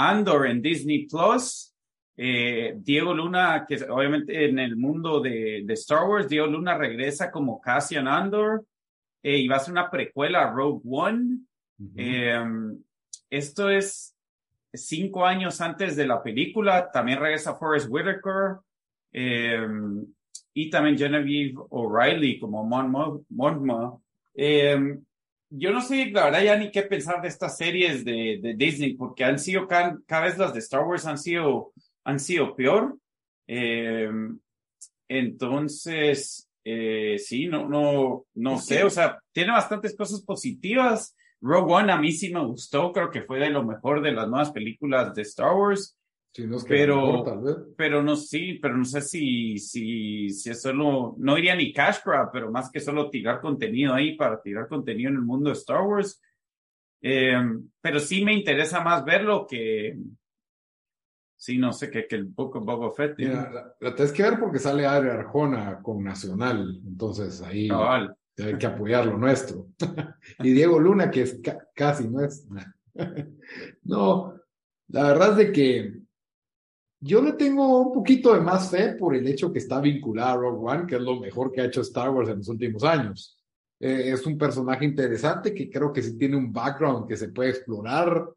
[0.00, 1.74] Andor en Disney Plus.
[2.16, 7.30] Eh, Diego Luna, que obviamente en el mundo de, de Star Wars, Diego Luna regresa
[7.30, 8.64] como Cassian Andor
[9.22, 11.38] eh, y va a ser una precuela a Rogue One.
[11.96, 12.40] Eh,
[13.30, 14.16] esto es
[14.72, 16.90] cinco años antes de la película.
[16.92, 18.56] También regresa Forrest Whitaker.
[19.12, 19.66] Eh,
[20.54, 23.96] y también Genevieve O'Reilly como Mon Mo- Monma.
[25.50, 28.94] Yo no sé, la verdad, ya ni qué pensar de estas series de, de Disney,
[28.94, 31.72] porque han sido cada, cada vez las de Star Wars han sido,
[32.04, 32.98] han sido peor.
[33.46, 34.10] Eh,
[35.08, 41.16] entonces, eh, sí, no, no, no sé, que- o sea, tiene bastantes cosas positivas.
[41.40, 44.28] Rogue One a mí sí me gustó, creo que fue de lo mejor de las
[44.28, 45.96] nuevas películas de Star Wars
[46.32, 47.56] Sí, no es que Pero- mejor, tal vez.
[47.76, 51.98] pero no sí, pero no sé si, si, si es solo, no diría ni cash
[52.04, 55.54] grab, pero más que solo tirar contenido ahí para tirar contenido en el mundo de
[55.56, 56.20] Star Wars.
[57.00, 57.36] Eh,
[57.80, 59.96] pero sí me interesa más verlo que,
[61.36, 63.14] sí, no sé, que, que el of Boba Fett.
[63.18, 68.14] Mira, la, la tenés que ver porque sale Adria Arjona con Nacional, entonces ahí Cabal.
[68.36, 69.68] hay que apoyar lo nuestro.
[70.40, 72.46] y Diego Luna, que es ca- casi no es.
[73.84, 74.34] no,
[74.88, 75.92] la verdad es de que
[77.00, 80.36] yo le tengo un poquito de más fe por el hecho que está vinculado a
[80.36, 83.38] Rogue One, que es lo mejor que ha hecho Star Wars en los últimos años.
[83.80, 87.50] Eh, es un personaje interesante que creo que sí tiene un background que se puede
[87.50, 88.28] explorar.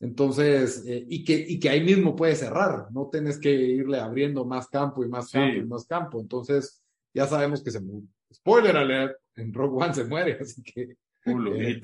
[0.00, 4.44] Entonces, eh, y, que, y que ahí mismo puede cerrar, no tienes que irle abriendo
[4.44, 5.38] más campo y más Sí.
[5.38, 6.20] campo y más campo.
[6.20, 6.82] Entonces,
[7.14, 8.02] ya sabemos que se mu-
[8.32, 11.80] spoiler alert, en Rogue One se muere, así que eh,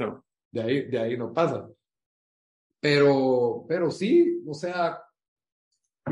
[0.52, 1.66] de, ahí, de ahí no pasa.
[2.80, 4.98] Pero, pero sí, o sea,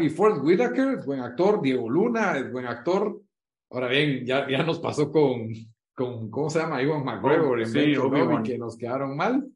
[0.01, 3.21] y Ford Whitaker es buen actor, Diego Luna es buen actor.
[3.71, 5.51] Ahora bien, ya, ya nos pasó con,
[5.95, 6.83] con, ¿cómo se llama?
[6.83, 7.95] Iwan McGregor en sí,
[8.45, 9.47] que nos quedaron mal.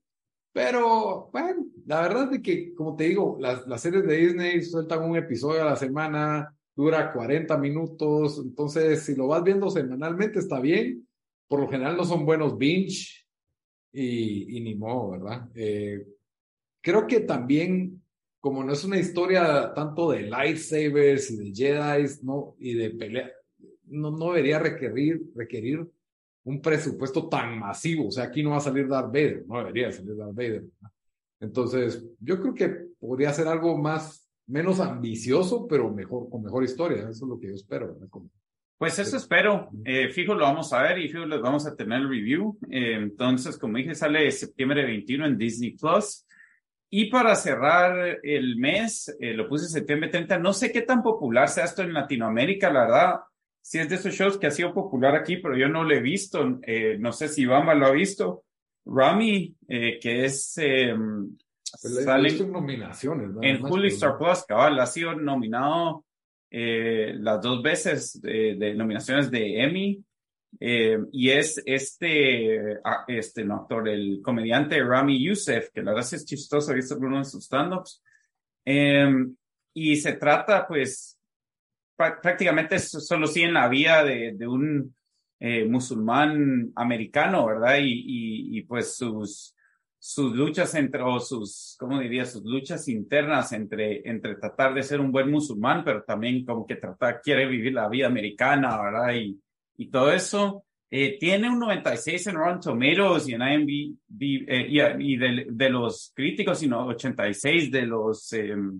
[0.53, 5.03] Pero, bueno, la verdad es que, como te digo, las, las series de Disney sueltan
[5.03, 10.61] un episodio a la semana, dura 40 minutos, entonces si lo vas viendo semanalmente está
[10.61, 11.07] bien,
[11.49, 13.27] por lo general no son buenos binge
[13.93, 15.49] y, y ni modo, ¿verdad?
[15.55, 16.07] Eh,
[16.83, 18.02] creo que también,
[18.43, 22.57] como no es una historia tanto de lightsabers y de Jedi, ¿no?
[22.59, 23.31] Y de pelea,
[23.85, 25.87] no, no debería requerir, requerir
[26.43, 28.09] un presupuesto tan masivo.
[28.09, 30.65] O sea, aquí no va a salir Darth Vader, no debería salir Darth Vader.
[31.39, 32.69] Entonces, yo creo que
[32.99, 37.03] podría ser algo más, menos ambicioso, pero mejor, con mejor historia.
[37.03, 37.97] Eso es lo que yo espero.
[38.77, 39.71] Pues eso espero.
[39.85, 42.59] Eh, fijo, lo vamos a ver y fijo, les vamos a tener el review.
[42.69, 46.27] Eh, entonces, como dije, sale septiembre 21 en Disney Plus.
[46.95, 50.39] Y para cerrar el mes, eh, lo puse septiembre 30.
[50.39, 53.21] No sé qué tan popular sea esto en Latinoamérica, la verdad
[53.63, 56.01] si es de esos shows que ha sido popular aquí, pero yo no lo he
[56.01, 56.59] visto.
[56.63, 58.45] Eh, no sé si Bamba lo ha visto.
[58.85, 60.59] Rami, eh, que es...
[60.59, 60.95] Eh,
[61.63, 63.31] sale en nominaciones.
[63.41, 66.05] En Hulu Star Plus, cabal, ha sido nominado
[66.51, 70.05] las dos veces de, nominaciones de Emmy.
[70.61, 72.79] Y es este,
[73.09, 77.27] este no, actor, el comediante Rami Youssef, que la verdad es chistoso, he visto algunos
[77.27, 78.03] de sus stand-ups.
[79.75, 81.19] y se trata, pues,
[81.97, 84.95] prácticamente solo en la vía de, de un
[85.45, 87.79] eh, musulmán americano, ¿verdad?
[87.81, 89.57] Y, y, pues sus,
[89.99, 92.25] sus luchas entre, o sus, ¿cómo diría?
[92.25, 96.77] Sus luchas internas entre, entre tratar de ser un buen musulmán, pero también como que
[96.77, 99.15] tratar, quiere vivir la vida americana, ¿verdad?
[99.15, 99.42] Y,
[99.77, 100.65] y todo eso.
[100.91, 106.13] Eh, tiene un 96 en Rotten Tomatoes y en IMDb, eh, y, de, de, los
[106.15, 108.79] críticos, sino 86 de los, em,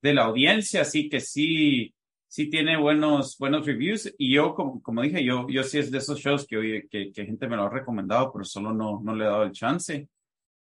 [0.00, 1.92] de la audiencia, así que sí,
[2.28, 4.14] sí tiene buenos, buenos reviews.
[4.18, 7.26] Y yo, como, como dije, yo, yo sí es de esos shows que, que, que
[7.26, 10.08] gente me lo ha recomendado, pero solo no, no le he dado el chance.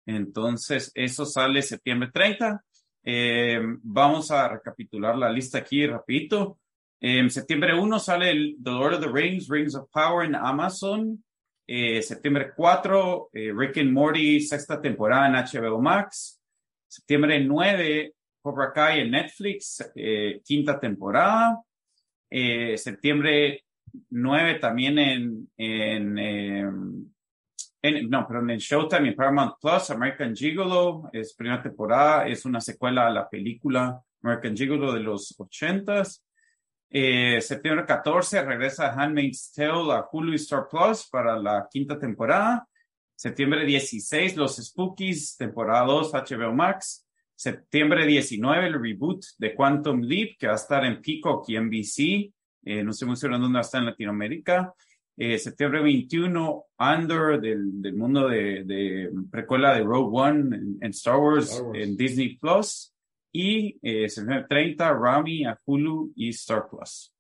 [0.06, 2.64] Entonces, eso sale septiembre 30.
[3.04, 6.60] Eh, vamos a recapitular la lista aquí rapidito.
[7.00, 11.24] En septiembre 1 sale el The Lord of the Rings, Rings of Power en Amazon.
[11.68, 16.41] Eh, septiembre 4, eh, Rick and Morty, sexta temporada en HBO Max.
[16.88, 21.62] Septiembre 9, Cobra Kai en Netflix, eh, quinta temporada.
[22.30, 23.66] Eh, septiembre
[24.10, 26.16] 9 también en, en,
[28.10, 33.08] no, pero en Showtime y Paramount Plus, American Gigolo, es primera temporada, es una secuela
[33.08, 36.24] a la película American Gigolo de los ochentas.
[36.90, 42.68] Eh, septiembre 14 regresa Handmaid's Tale a Hulu Star Plus para la quinta temporada.
[43.16, 47.06] Septiembre 16, Los Spookies, temporada 2, HBO Max.
[47.36, 52.34] Septiembre 19, el reboot de Quantum Leap, que va a estar en Peacock y NBC.
[52.64, 54.74] Eh, no sé muy seguro dónde va a estar en Latinoamérica.
[55.16, 61.18] Eh, septiembre 21, Under, del, del mundo de, de, precuela de Rogue One en, Star,
[61.18, 62.94] Wars, en Disney Plus.
[63.32, 67.13] Y eh, septiembre 30, Rami a Hulu y Star Plus.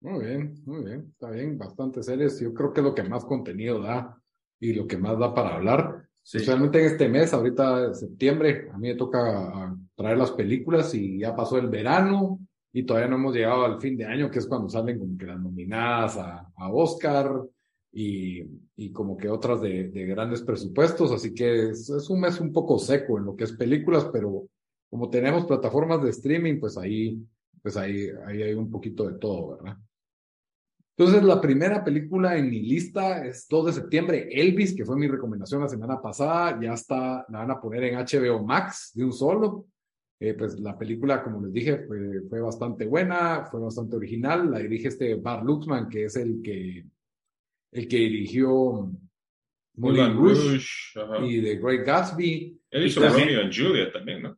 [0.00, 1.06] Muy bien, muy bien.
[1.12, 2.40] Está bien, bastante series.
[2.40, 4.16] Yo creo que es lo que más contenido da
[4.60, 6.08] y lo que más da para hablar.
[6.22, 11.34] Especialmente en este mes, ahorita septiembre, a mí me toca traer las películas y ya
[11.34, 12.38] pasó el verano
[12.72, 15.26] y todavía no hemos llegado al fin de año, que es cuando salen como que
[15.26, 17.32] las nominadas a, a Oscar
[17.90, 18.42] y,
[18.76, 22.52] y, como que otras de, de grandes presupuestos, así que es, es, un mes un
[22.52, 24.46] poco seco en lo que es películas, pero
[24.90, 27.18] como tenemos plataformas de streaming, pues ahí,
[27.62, 29.76] pues ahí, ahí hay un poquito de todo, ¿verdad?
[30.98, 35.06] Entonces, la primera película en mi lista es 2 de septiembre, Elvis, que fue mi
[35.06, 36.58] recomendación la semana pasada.
[36.60, 39.66] Ya está, la van a poner en HBO Max de un solo.
[40.18, 44.50] Eh, pues la película, como les dije, fue, fue, bastante buena, fue bastante original.
[44.50, 46.84] La dirige este Bar Lutzman, que es el que,
[47.70, 48.90] el que dirigió
[49.76, 50.66] Moulin Rouge,
[51.22, 52.60] y The Great Gatsby.
[52.72, 54.37] Él hizo Romeo and Juliet también, ¿no?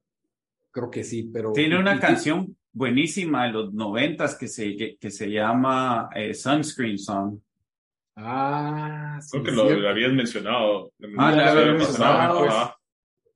[0.81, 1.53] Creo que sí, pero...
[1.53, 7.39] Tiene una canción buenísima de los noventas que se, que, se llama eh, Sunscreen Song.
[8.17, 9.39] Ah, sí.
[9.43, 10.91] Creo que lo, habías mencionado.
[11.19, 12.39] Ah, lo habías mencionado.
[12.39, 12.55] Pues.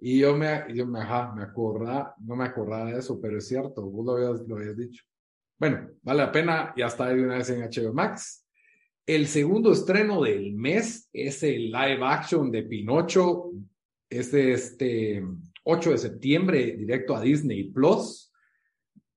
[0.01, 3.47] y yo me, yo me, ajá, me acordaba, no me acordaba de eso, pero es
[3.47, 5.05] cierto, vos lo habías, lo habías dicho.
[5.59, 8.47] Bueno, vale la pena, ya está de una vez en HBO Max.
[9.05, 13.51] El segundo estreno del mes es el live action de Pinocho.
[14.09, 15.23] Es este
[15.65, 18.33] 8 de septiembre, directo a Disney Plus.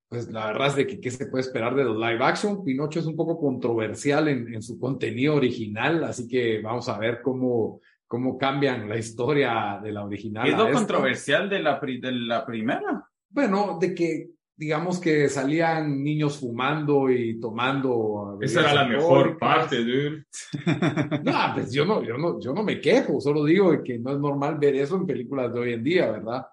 [0.09, 2.63] pues la verdad es de que qué se puede esperar de los live action.
[2.63, 7.21] Pinocho es un poco controversial en, en su contenido original, así que vamos a ver
[7.21, 10.47] cómo, cómo cambian la historia de la original.
[10.47, 13.05] ¿Es lo controversial de la, de la primera?
[13.29, 18.39] Bueno, de que digamos que salían niños fumando y tomando.
[18.41, 20.25] Esa era la mejor parte, dude.
[21.23, 24.19] no, pues yo no, yo no, yo no me quejo, solo digo que no es
[24.19, 26.47] normal ver eso en películas de hoy en día, ¿verdad?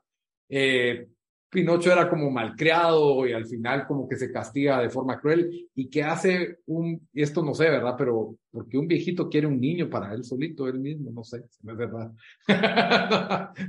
[0.50, 1.08] Eh,
[1.48, 5.88] Pinocho era como malcriado y al final como que se castiga de forma cruel y
[5.88, 7.94] que hace un, y esto no sé, ¿verdad?
[7.96, 11.72] Pero porque un viejito quiere un niño para él solito, él mismo, no sé, no
[11.72, 12.12] es verdad.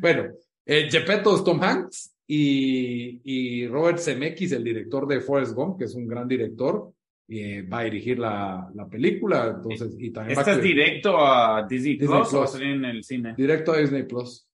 [0.01, 0.33] bueno,
[0.65, 5.86] eh, Gepetto es Tom Hanks y, y Robert Zemeckis, el director de Forrest Gump, que
[5.86, 6.91] es un gran director,
[7.28, 9.53] eh, va a dirigir la, la película.
[9.55, 13.36] Entonces, y también ¿Estás directo a Disney, Plus, o en el cine?
[13.38, 14.47] Directo a Disney Plus.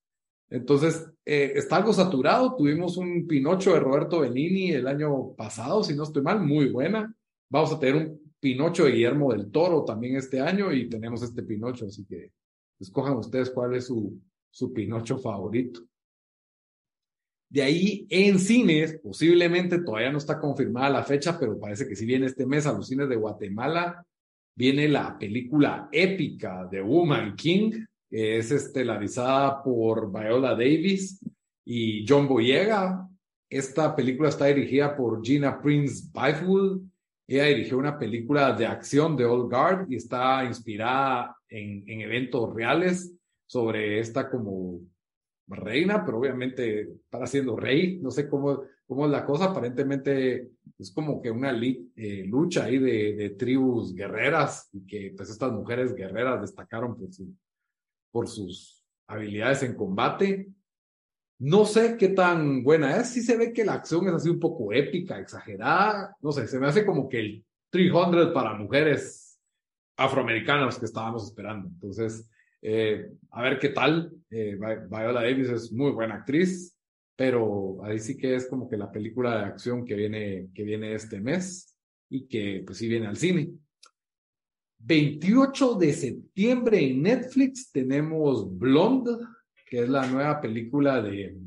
[0.50, 2.56] Entonces, eh, está algo saturado.
[2.56, 7.14] Tuvimos un Pinocho de Roberto Benini el año pasado, si no estoy mal, muy buena.
[7.50, 11.44] Vamos a tener un Pinocho de Guillermo del Toro también este año y tenemos este
[11.44, 12.32] Pinocho, así que
[12.80, 14.20] escojan ustedes cuál es su,
[14.50, 15.82] su Pinocho favorito.
[17.52, 22.06] De ahí en cines, posiblemente todavía no está confirmada la fecha, pero parece que sí
[22.06, 24.06] viene este mes a los cines de Guatemala.
[24.56, 27.72] Viene la película épica de Woman King,
[28.10, 31.20] que es estelarizada por Viola Davis
[31.66, 33.06] y John Boyega.
[33.50, 36.84] Esta película está dirigida por Gina Prince Bythewood.
[37.28, 42.56] Ella dirigió una película de acción de Old Guard y está inspirada en, en eventos
[42.56, 43.14] reales
[43.46, 44.80] sobre esta como
[45.60, 50.92] reina, pero obviamente para siendo rey, no sé cómo, cómo es la cosa, aparentemente es
[50.92, 56.42] como que una eh, lucha ahí de, tribus guerreras y que pues estas mujeres guerreras
[56.42, 57.36] destacaron por, su,
[58.12, 60.50] por sus habilidades en combate.
[61.40, 64.40] No sé qué tan buena es, sí se ve que la acción es así un
[64.40, 69.40] poco épica, exagerada, no sé, se me hace como que el 300 para mujeres
[69.98, 71.68] afroamericanas que estábamos esperando.
[71.68, 72.30] Entonces,
[72.62, 74.12] eh, a ver qué tal.
[74.30, 76.78] Eh, Viola Davis es muy buena actriz,
[77.16, 80.94] pero ahí sí que es como que la película de acción que viene, que viene
[80.94, 81.76] este mes
[82.10, 83.52] y que pues sí viene al cine.
[84.80, 89.12] 28 de septiembre en Netflix tenemos Blonde,
[89.66, 91.38] que es la nueva película de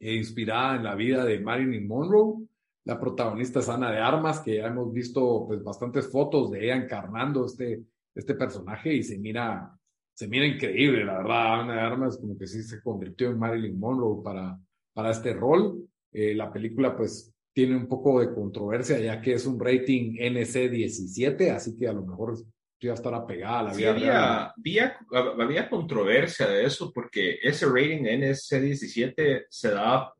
[0.00, 2.46] eh, inspirada en la vida de Marilyn Monroe.
[2.84, 6.76] La protagonista es Ana de Armas, que ya hemos visto pues bastantes fotos de ella
[6.76, 7.84] encarnando este,
[8.14, 9.78] este personaje y se mira
[10.20, 11.60] se mira increíble, la verdad.
[11.62, 14.54] Ana de Armas como que sí se convirtió en Marilyn Monroe para,
[14.92, 15.82] para este rol.
[16.12, 21.52] Eh, la película pues tiene un poco de controversia ya que es un rating NC17,
[21.52, 22.34] así que a lo mejor
[22.78, 24.98] ya estará pegada a la vida había, Había,
[25.40, 30.12] había controversia de eso porque ese rating NC17 se da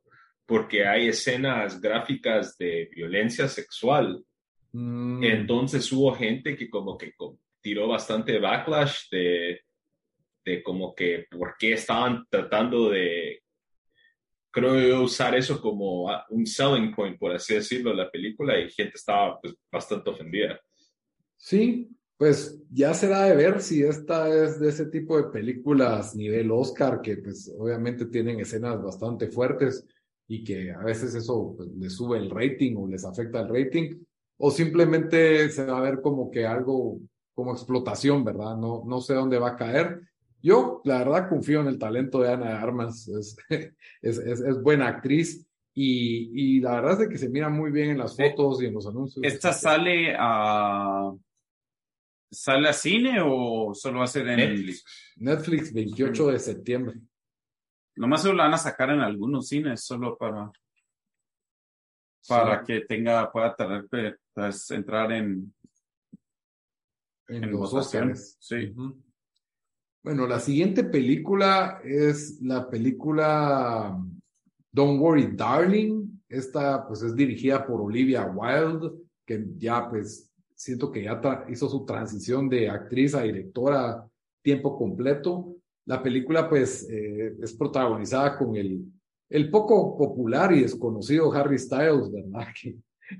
[0.47, 4.25] porque hay escenas gráficas de violencia sexual.
[4.71, 5.23] Mm.
[5.23, 7.13] Entonces hubo gente que como que
[7.61, 9.61] tiró bastante backlash de
[10.43, 13.41] de como que por qué estaban tratando de,
[14.51, 18.93] creo yo, usar eso como un selling point, por así decirlo, la película y gente
[18.95, 20.59] estaba pues, bastante ofendida.
[21.37, 26.51] Sí, pues ya será de ver si esta es de ese tipo de películas nivel
[26.51, 29.87] Oscar, que pues obviamente tienen escenas bastante fuertes
[30.27, 33.95] y que a veces eso pues, les sube el rating o les afecta el rating,
[34.37, 36.99] o simplemente se va a ver como que algo
[37.33, 38.55] como explotación, ¿verdad?
[38.55, 40.01] No, no sé dónde va a caer.
[40.41, 43.09] Yo, la verdad, confío en el talento de Ana de Armas.
[44.03, 47.71] Es, es, es, buena actriz y, y, la verdad es de que se mira muy
[47.71, 49.23] bien en las fotos y en los anuncios.
[49.23, 51.13] ¿Esta sale a.
[52.31, 54.85] ¿Sale a cine o solo va a ser en Netflix?
[55.17, 56.99] Netflix, 28 de septiembre.
[57.97, 60.51] Nomás se lo van a sacar en algunos cines, solo para.
[62.27, 63.87] Para que tenga, pueda tener,
[64.33, 65.53] pues, entrar en.
[67.27, 67.91] En, los
[68.39, 68.73] Sí.
[70.03, 73.95] Bueno, la siguiente película es la película
[74.71, 76.21] Don't Worry Darling.
[76.27, 78.93] Esta pues es dirigida por Olivia Wilde,
[79.23, 84.03] que ya pues siento que ya hizo su transición de actriz a directora
[84.41, 85.57] tiempo completo.
[85.85, 88.83] La película pues eh, es protagonizada con el,
[89.29, 92.47] el poco popular y desconocido Harry Styles, ¿verdad?
[92.59, 92.75] Que,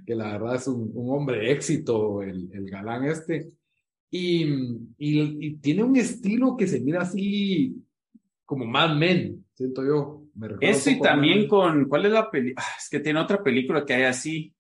[0.06, 3.52] que la verdad es un, un hombre éxito, el, el galán este.
[4.12, 4.46] Y,
[4.98, 7.82] y, tiene un estilo que se mira así
[8.46, 10.24] como Mad Men, siento yo.
[10.60, 12.62] Ese también con, ¿cuál es la película?
[12.66, 14.54] Ah, es que tiene otra película que hay así.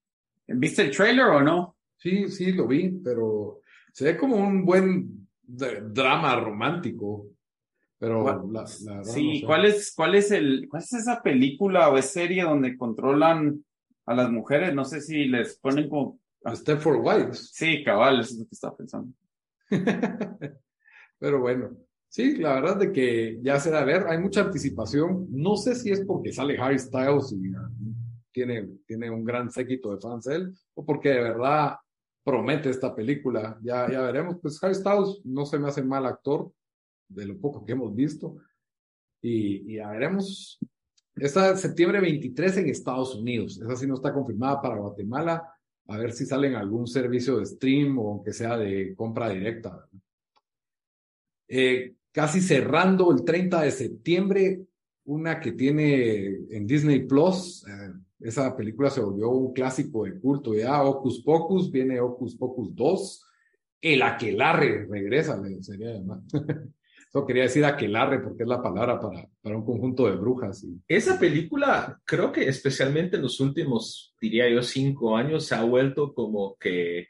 [0.48, 1.78] ¿Viste el trailer o no?
[1.98, 3.60] Sí, sí, lo vi, pero
[3.92, 7.28] se ve como un buen drama romántico.
[8.00, 12.44] Pero la, sí, ¿cuál es, cuál es el, cuál es esa película o es serie
[12.44, 13.64] donde controlan
[14.06, 16.20] a las mujeres, no sé si les ponen como...
[16.56, 17.52] Step for Wives.
[17.54, 19.14] Sí, cabal, eso es lo que estaba pensando.
[21.20, 21.78] Pero bueno,
[22.10, 25.28] sí, la verdad de que ya se da a ver, hay mucha anticipación.
[25.30, 27.70] No sé si es porque sale Harry Styles y ah,
[28.32, 31.76] tiene, tiene un gran séquito de fans él, o porque de verdad
[32.24, 33.58] promete esta película.
[33.62, 34.38] Ya, ya veremos.
[34.42, 36.52] Pues Harry Styles no se me hace mal actor,
[37.08, 38.38] de lo poco que hemos visto.
[39.22, 40.60] Y, y ya veremos.
[41.16, 43.60] Esta septiembre 23 en Estados Unidos.
[43.62, 45.44] Esa sí no está confirmada para Guatemala.
[45.92, 49.88] A ver si sale en algún servicio de stream o aunque sea de compra directa.
[51.48, 54.62] Eh, casi cerrando el 30 de septiembre,
[55.06, 57.66] una que tiene en Disney Plus.
[57.68, 60.84] Eh, esa película se volvió un clásico de culto ya.
[60.84, 63.26] Ocus Pocus, viene Ocus Pocus 2.
[63.82, 66.22] El Aquelarre regresa, sería llamar.
[67.14, 70.64] Eso quería decir aquelarre porque es la palabra para, para un conjunto de brujas.
[70.64, 70.80] Y...
[70.88, 76.14] Esa película, creo que especialmente en los últimos, diría yo, cinco años, se ha vuelto
[76.14, 77.10] como que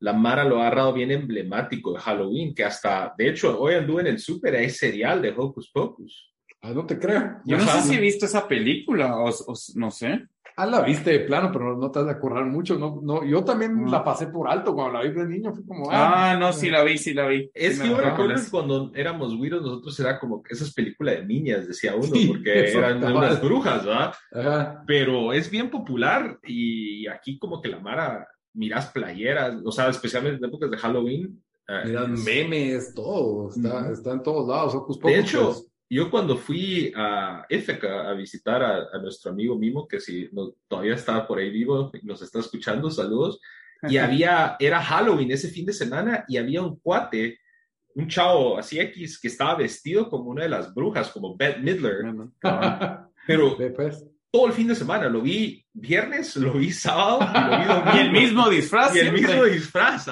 [0.00, 4.02] la Mara lo ha agarrado bien emblemático de Halloween, que hasta, de hecho, hoy anduve
[4.02, 6.34] en el súper, hay serial de Hocus Pocus.
[6.60, 7.40] Ah, no te creo.
[7.46, 10.26] Yo no sé si he visto esa película, o, o no sé.
[10.60, 12.76] Ah, la viste de plano, pero no, te has de acordar mucho.
[12.76, 15.54] No, no, yo también la pasé por alto cuando la vi de niño.
[15.54, 17.48] Fue como, ah, ah no, sí la vi, sí la vi.
[17.54, 21.94] Es que yo recuerdo cuando éramos güiros, nosotros era como esas películas de niñas, decía
[21.94, 24.82] uno, porque eran unas brujas, ¿verdad?
[24.84, 30.38] Pero es bien popular y aquí como que la Mara, miras playeras, o sea, especialmente
[30.38, 31.40] en épocas de Halloween.
[31.68, 34.72] Eh, Miran memes, todo, está, está en todos lados.
[35.04, 40.00] de hecho, pues yo cuando fui a Éfeca a visitar a, nuestro amigo Mimo, que
[40.00, 40.30] si
[40.66, 43.40] todavía está por ahí vivo, nos está escuchando, saludos,
[43.88, 47.38] y había, era Halloween ese fin de semana y había un cuate,
[47.94, 52.04] un chavo así X, que estaba vestido como una de las brujas, como Bette Midler,
[53.26, 54.04] pero pues.
[54.30, 57.20] todo el fin de semana, lo vi viernes, lo vi sábado,
[57.94, 58.94] y, el mismo disfraz.
[58.94, 60.06] Y el mismo disfraz,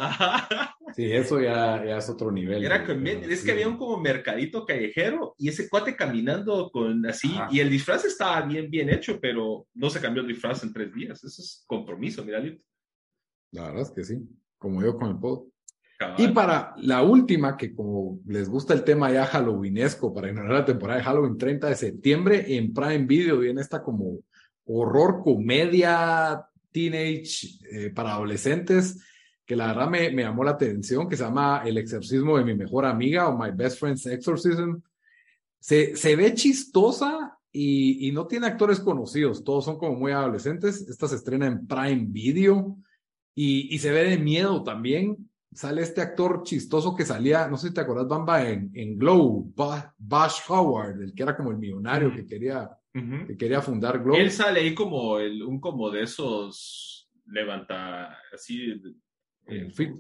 [0.97, 2.65] Sí, eso ya, ya es otro nivel.
[2.65, 2.83] Era
[3.29, 7.69] es que había un como mercadito callejero y ese cuate caminando con así, y el
[7.69, 11.23] disfraz estaba bien, bien hecho, pero no se cambió el disfraz en tres días.
[11.23, 12.43] Eso es compromiso, mira,
[13.51, 14.27] La verdad es que sí,
[14.57, 15.49] como yo con el pod.
[16.17, 20.65] Y para la última, que como les gusta el tema ya halloweenesco, para inaugurar la
[20.65, 24.21] temporada de Halloween 30 de septiembre, en Prime Video viene esta como
[24.65, 26.43] horror, comedia,
[26.73, 28.99] teenage eh, para adolescentes
[29.47, 32.55] que la verdad me, me, llamó la atención, que se llama El exorcismo de mi
[32.55, 34.81] mejor amiga o My Best Friend's Exorcism.
[35.61, 40.87] Se, se ve chistosa y, y, no tiene actores conocidos, todos son como muy adolescentes.
[40.89, 42.77] Esta se estrena en Prime Video
[43.35, 45.31] y, y se ve de miedo también.
[45.55, 49.53] Sale este actor chistoso que salía, no sé si te acuerdas, Bamba, en, en Glow,
[49.97, 54.17] Bash Howard, el que era como el millonario que quería, que quería fundar Glow.
[54.17, 56.97] Él sale ahí como el, un como de esos
[57.29, 58.81] levanta así
[59.47, 59.91] en fit,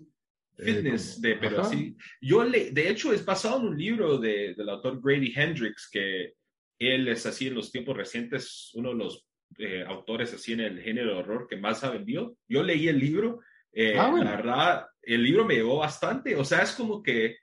[0.58, 1.96] eh, fitness, de, pero así.
[2.20, 6.34] Yo le, de hecho, es basado en un libro de, del autor Grady Hendrix, que
[6.78, 9.26] él es así en los tiempos recientes uno de los
[9.58, 12.36] eh, autores así en el género de horror que más ha vendido.
[12.48, 13.40] Yo leí el libro,
[13.72, 17.36] eh, ah, la verdad, el libro me llevó bastante, o sea, es como que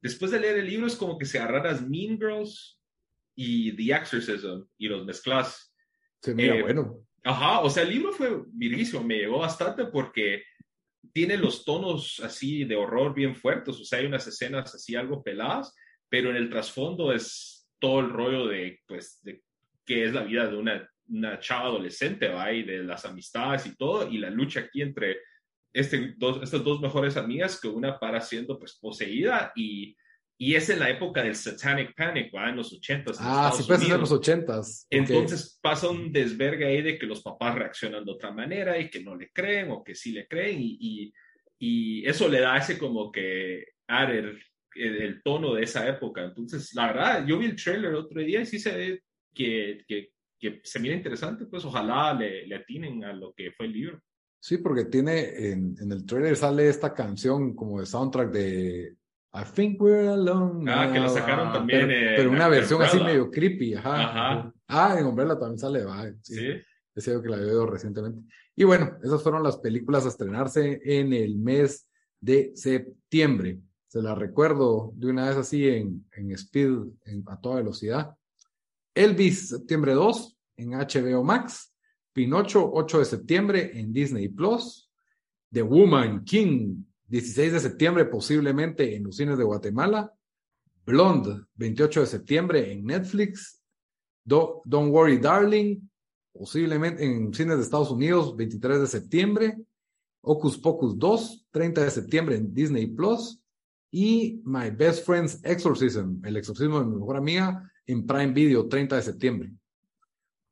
[0.00, 2.80] después de leer el libro es como que se agarraras Mean Girls
[3.34, 5.74] y The Exorcism y los mezclas.
[6.20, 7.04] Se mira bueno.
[7.24, 10.42] Ajá, o sea, el libro fue virguísimo, me llevó bastante porque
[11.12, 15.22] tiene los tonos así de horror bien fuertes, o sea, hay unas escenas así algo
[15.22, 15.74] peladas,
[16.08, 19.42] pero en el trasfondo es todo el rollo de, pues, de
[19.84, 22.52] qué es la vida de una, una chava adolescente, ¿va?
[22.52, 25.18] Y de las amistades y todo, y la lucha aquí entre
[25.72, 29.96] este, dos, estas dos mejores amigas, que una para siendo, pues, poseída y
[30.38, 32.48] y es en la época del Satanic Panic, ¿va?
[32.48, 33.18] En los ochentas.
[33.20, 34.86] Ah, sí, pues en los ochentas.
[34.90, 39.02] Entonces pasa un desvergue ahí de que los papás reaccionan de otra manera y que
[39.02, 41.12] no le creen o que sí le creen y,
[41.58, 44.42] y, eso le da ese como que el,
[44.74, 46.24] el, tono de esa época.
[46.24, 49.02] Entonces, la verdad, yo vi el trailer otro día y sí se ve
[49.32, 50.10] que, que,
[50.40, 54.00] que se mira interesante, pues ojalá le, le atinen a lo que fue el libro.
[54.40, 58.96] Sí, porque tiene en, en el trailer sale esta canción como de soundtrack de
[59.34, 60.70] I think we're alone.
[60.70, 61.88] Ah, que lo sacaron también.
[61.88, 64.52] Pero, una versión así medio creepy, ajá.
[64.68, 66.04] Ah, en Umbrella también sale, va.
[66.20, 66.34] Sí.
[66.34, 66.48] sí.
[66.94, 68.20] Es que la oído recientemente.
[68.54, 71.88] Y bueno, esas fueron las películas a estrenarse en el mes
[72.20, 73.58] de septiembre.
[73.88, 76.78] Se las recuerdo de una vez así en, en speed,
[77.26, 78.14] a toda velocidad.
[78.94, 81.74] Elvis, septiembre 2, en HBO Max.
[82.12, 84.90] Pinocho, 8 de septiembre, en Disney Plus.
[85.50, 90.14] The Woman King, 16 de septiembre posiblemente en los cines de Guatemala.
[90.86, 93.60] Blonde, 28 de septiembre en Netflix.
[94.24, 95.90] Don't Worry Darling,
[96.32, 99.58] posiblemente en cines de Estados Unidos, 23 de septiembre.
[100.22, 103.38] Ocus Pocus 2, 30 de septiembre en Disney Plus.
[103.90, 108.96] Y My Best Friend's Exorcism, el exorcismo de mi mejor amiga, en Prime Video, 30
[108.96, 109.52] de septiembre.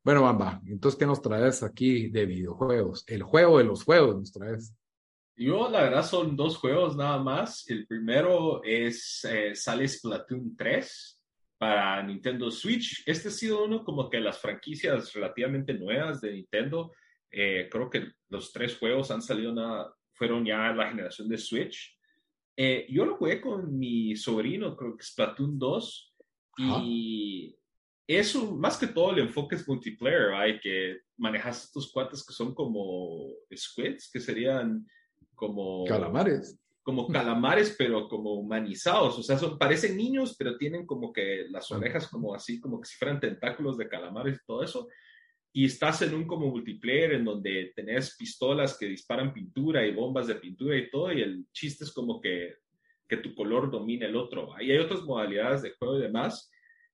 [0.04, 3.02] Bueno, Bamba, entonces, ¿qué nos traes aquí de videojuegos?
[3.06, 4.74] El juego de los juegos nos traes.
[5.36, 7.68] Yo, la verdad, son dos juegos nada más.
[7.68, 11.22] El primero es, eh, sale Splatoon 3
[11.58, 13.02] para Nintendo Switch.
[13.06, 16.92] Este ha sido uno como que las franquicias relativamente nuevas de Nintendo.
[17.30, 21.96] Eh, creo que los tres juegos han salido, nada, fueron ya la generación de Switch.
[22.56, 26.14] Eh, yo lo jugué con mi sobrino, creo que Splatoon 2,
[26.82, 27.56] y
[28.06, 32.54] eso, más que todo, el enfoque es multiplayer, hay que manejas estos cuates que son
[32.54, 34.86] como squids, que serían
[35.40, 35.86] como...
[35.86, 36.58] Calamares.
[36.82, 41.70] Como calamares, pero como humanizados, o sea, son, parecen niños, pero tienen como que las
[41.70, 44.88] orejas como así, como que si fueran tentáculos de calamares y todo eso
[45.52, 50.28] y estás en un como multiplayer en donde tenés pistolas que disparan pintura y bombas
[50.28, 52.54] de pintura y todo, y el chiste es como que,
[53.08, 54.54] que tu color domine el otro.
[54.54, 56.50] Ahí hay otras modalidades de juego y demás.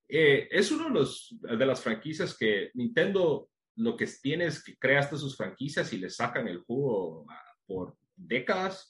[0.08, 4.76] Eh, es uno de, los, de las franquicias que Nintendo lo que tiene es que
[4.78, 7.26] creaste sus franquicias y le sacan el juego
[7.66, 8.88] por décadas.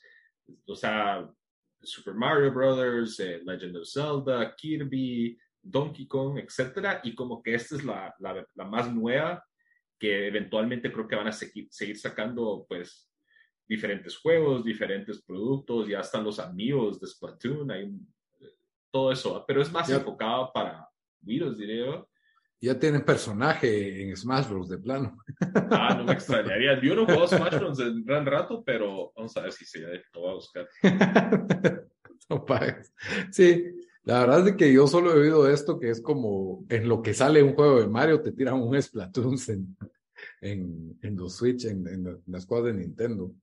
[0.67, 1.29] O sea,
[1.83, 7.77] Super Mario Brothers, eh, Legend of Zelda, Kirby, Donkey Kong, etcétera, y como que esta
[7.77, 9.45] es la, la, la más nueva
[9.99, 13.11] que eventualmente creo que van a seguir, seguir sacando pues
[13.67, 17.93] diferentes juegos, diferentes productos, ya están los amigos de Splatoon, hay
[18.93, 20.89] todo eso, pero es más enfocado para
[21.21, 22.09] virus, diría yo.
[22.61, 24.69] Ya tienen personaje en Smash Bros.
[24.69, 25.19] de plano.
[25.71, 26.81] Ah, no me extrañaría.
[26.83, 27.81] Yo no juego Smash Bros.
[27.81, 30.69] en gran rato, pero vamos a ver si se lo voy a buscar.
[32.31, 32.93] no pagues.
[33.31, 33.65] Sí,
[34.05, 37.13] la verdad es que yo solo he oído esto, que es como en lo que
[37.13, 39.77] sale un juego de Mario, te tiran un Splatoon en,
[40.41, 43.35] en, en los Switch, en, las cosas de Nintendo.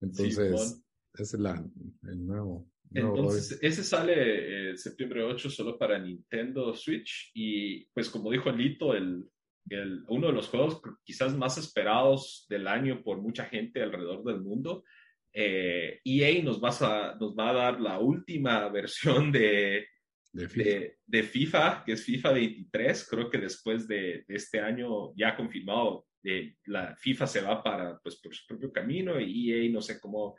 [0.00, 0.80] Entonces,
[1.14, 1.64] ese es la,
[2.04, 2.66] el nuevo.
[2.92, 8.94] Entonces, ese sale eh, septiembre 8 solo para Nintendo Switch y pues como dijo Lito,
[8.94, 9.24] el,
[9.68, 14.40] el, uno de los juegos quizás más esperados del año por mucha gente alrededor del
[14.40, 14.84] mundo.
[15.32, 19.86] Eh, EA nos, a, nos va a dar la última versión de,
[20.32, 21.84] de FIFA.
[21.84, 23.08] que es FIFA 23.
[23.08, 28.16] Creo que después de, este año ya confirmado, eh, la FIFA se va para, pues,
[28.16, 30.36] por su propio camino y EA no sé cómo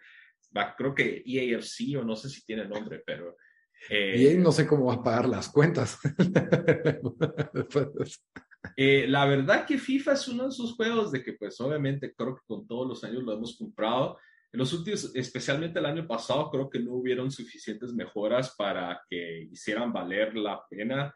[0.55, 3.35] va, creo que EAFC o no sé si tiene nombre, pero...
[3.89, 5.97] Eh, EA no sé cómo va a pagar las cuentas.
[8.77, 12.35] eh, la verdad que FIFA es uno de esos juegos de que pues obviamente creo
[12.35, 14.17] que con todos los años lo hemos comprado
[14.53, 19.47] en los últimos, especialmente el año pasado, creo que no hubieron suficientes mejoras para que
[19.49, 21.15] hicieran valer la pena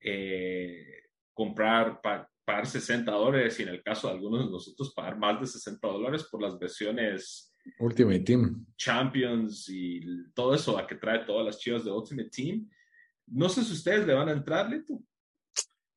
[0.00, 1.02] eh,
[1.34, 5.48] comprar, pagar 60 dólares y en el caso de algunos de nosotros pagar más de
[5.48, 10.00] 60 dólares por las versiones Ultimate Team, Champions y
[10.34, 12.68] todo eso a que trae todas las chivas de Ultimate Team.
[13.26, 15.04] No sé si ustedes le van a entrarle tú.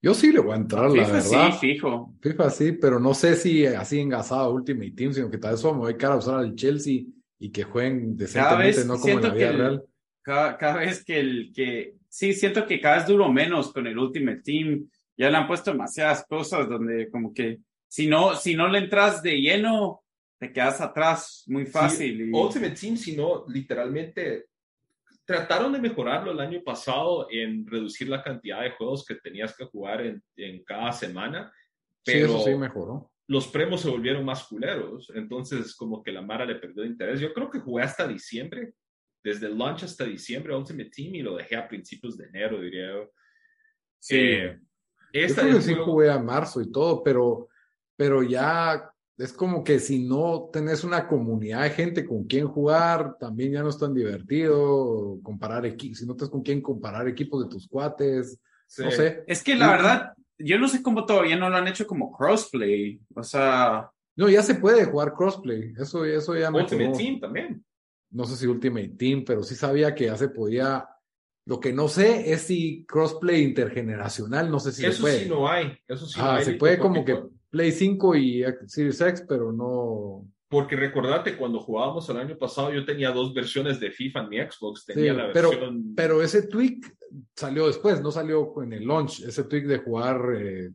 [0.02, 1.52] Yo sí le voy a entrar, la verdad.
[1.52, 2.16] Sí, fijo.
[2.22, 5.72] FIFA sí, pero no sé si así engasado Ultimate Team, sino que tal vez me
[5.72, 7.04] voy cara a usar al Chelsea
[7.38, 9.84] y que jueguen decentemente, no como en la vida real.
[10.22, 14.42] Cada, vez que el que sí, siento que cada vez duro menos con el Ultimate
[14.42, 14.90] Team.
[15.18, 17.60] Ya le han puesto demasiadas cosas donde como que
[17.90, 20.04] si no, si no le entras de lleno,
[20.40, 22.34] te quedas atrás muy fácil.
[22.34, 24.48] Ultimate Team, si no, literalmente
[25.26, 29.66] trataron de mejorarlo el año pasado en reducir la cantidad de juegos que tenías que
[29.66, 31.54] jugar en, en cada semana.
[32.04, 33.12] Pero sí, eso sí mejoró.
[33.28, 37.20] Los premios se volvieron más culeros, entonces como que la Mara le perdió interés.
[37.20, 38.74] Yo creo que jugué hasta diciembre,
[39.24, 42.88] desde el launch hasta diciembre Ultimate Team y lo dejé a principios de enero, diría
[42.88, 43.12] yo.
[44.00, 44.18] Sí.
[44.18, 44.60] Eh,
[45.12, 47.50] esta yo creo que sí jugué a marzo y todo, pero,
[47.96, 48.90] pero ya
[49.20, 53.62] es como que si no tenés una comunidad de gente con quien jugar, también ya
[53.62, 57.68] no es tan divertido comparar equipos, si no tienes con quién comparar equipos de tus
[57.68, 58.40] cuates,
[58.78, 59.26] no sé.
[59.28, 63.02] Es que la verdad, yo no sé cómo todavía no lo han hecho como crossplay,
[63.14, 63.92] o sea...
[64.16, 67.66] No, ya se puede jugar crossplay, eso, eso ya me Ultimate Team también.
[68.12, 70.88] No sé si Ultimate Team, pero sí sabía que ya se podía...
[71.50, 75.16] Lo que no sé es si crossplay intergeneracional, no sé si eso se puede.
[75.16, 76.46] Eso sí no hay, eso sí ah, no hay.
[76.46, 80.28] se puede como que Play 5 y Series X, pero no.
[80.48, 84.38] Porque recordate, cuando jugábamos el año pasado, yo tenía dos versiones de FIFA en mi
[84.38, 84.86] Xbox.
[84.86, 85.96] Tenía la versión...
[85.96, 86.96] pero, ese tweak
[87.36, 90.70] salió después, no salió en el launch, ese tweak de jugar eh,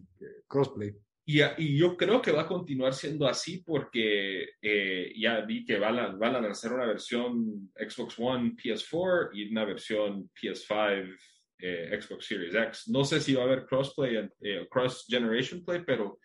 [0.49, 0.93] crossplay.
[1.27, 5.79] Y, y, yo creo que va a continuar siendo así porque eh, ya vi que
[5.79, 11.17] van a, van a lanzar una versión Xbox One PS4 y una versión PS5
[11.59, 12.89] eh, Xbox Series X.
[12.89, 14.29] No sé si va a haber crossplay,
[14.69, 16.19] cross generation play, pero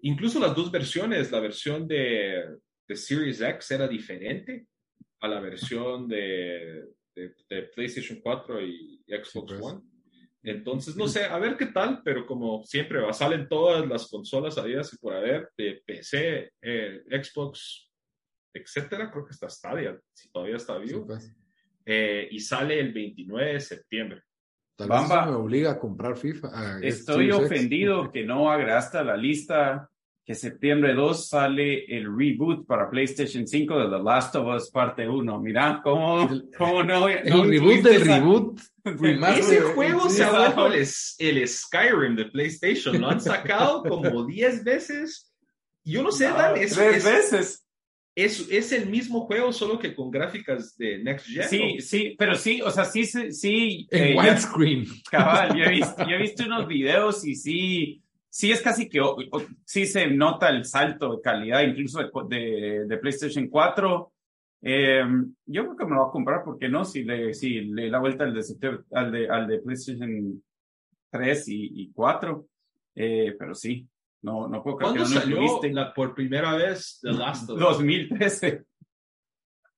[0.00, 2.44] incluso las dos versiones, la versión de,
[2.86, 4.68] de Series X era diferente
[5.20, 6.84] a la versión de,
[7.16, 9.60] de, de PlayStation 4 y Xbox pues.
[9.60, 9.95] One.
[10.46, 14.56] Entonces, no sé, a ver qué tal, pero como siempre, va, salen todas las consolas
[14.56, 17.90] habidas y por haber, de PC, eh, Xbox,
[18.54, 21.34] etcétera, creo que está Stadia, si todavía está Sí, vivo, pues.
[21.84, 24.22] eh, y sale el 29 de septiembre.
[24.76, 25.22] Tal vez Bamba.
[25.22, 26.48] eso me obliga a comprar FIFA.
[26.76, 29.90] a Estoy ofendido que no agregaste a la lista
[30.26, 35.08] que septiembre 2 sale el reboot para PlayStation 5 de The Last of Us parte
[35.08, 35.40] 1.
[35.40, 37.08] Mira, ¿cómo, cómo no?
[37.08, 38.60] El no reboot del esa- reboot.
[38.82, 40.84] remaster, Ese juego sí, se ha vuelto el,
[41.18, 43.00] el Skyrim de PlayStation.
[43.00, 45.32] Lo han sacado como 10 veces.
[45.84, 47.66] Yo no sé, No, Dan, es, tres es, veces.
[48.16, 51.48] es, es el mismo juego, solo que con gráficas de Next Gen.
[51.48, 53.86] Sí, sí, pero sí, o sea, sí, sí.
[53.92, 54.86] En eh, widescreen.
[55.08, 58.02] Cabal, yo he, visto, yo he visto unos videos y sí,
[58.38, 62.10] sí es casi que, o- o- sí se nota el salto de calidad, incluso de,
[62.36, 64.12] de, de PlayStation 4.
[64.62, 65.02] Eh,
[65.46, 66.84] yo creo que me lo voy a comprar, ¿por qué no?
[66.84, 68.42] Si le, si le doy la vuelta al de,
[68.92, 70.42] al de, al de PlayStation
[71.10, 72.46] 3 y, y 4.
[72.94, 73.86] Eh, pero sí,
[74.22, 75.20] no, no puedo creer que ¿Cuándo no lo
[75.60, 77.62] salió la- por primera vez The Last of Us?
[77.62, 78.64] 2013.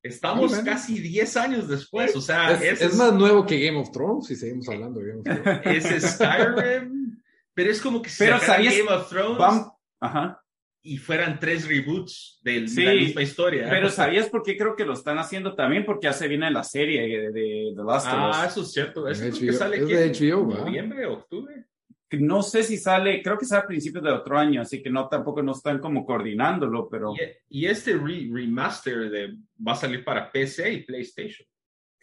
[0.03, 2.15] Estamos casi 10 años después.
[2.17, 5.21] O sea, Es, es más nuevo que Game of Thrones, si seguimos hablando de Game
[5.21, 5.61] of Thrones.
[5.95, 7.21] ese Skyrim.
[7.59, 10.41] Pero es como que si Pero ¿sabías- Game of Thrones Vam- Ajá.
[10.81, 13.67] y fueran tres reboots de Sí, la misma historia.
[13.69, 15.85] Pero ¿sabías por qué creo que lo están haciendo también?
[15.85, 18.37] Porque ya se viene la serie de, de The Last of Us.
[18.37, 19.09] Ah, eso es cierto.
[19.09, 19.97] Eso que sale Es ¿qué?
[19.97, 20.65] de HBO, ¿verdad?
[20.67, 21.65] noviembre, octubre.
[22.13, 25.09] no sé si sale, creo que sale a principios de otro año, así que no
[25.09, 27.13] tampoco no están como coordinándolo, pero
[27.51, 29.35] Y, y este re- remaster de,
[29.67, 31.45] va a salir para PC y PlayStation.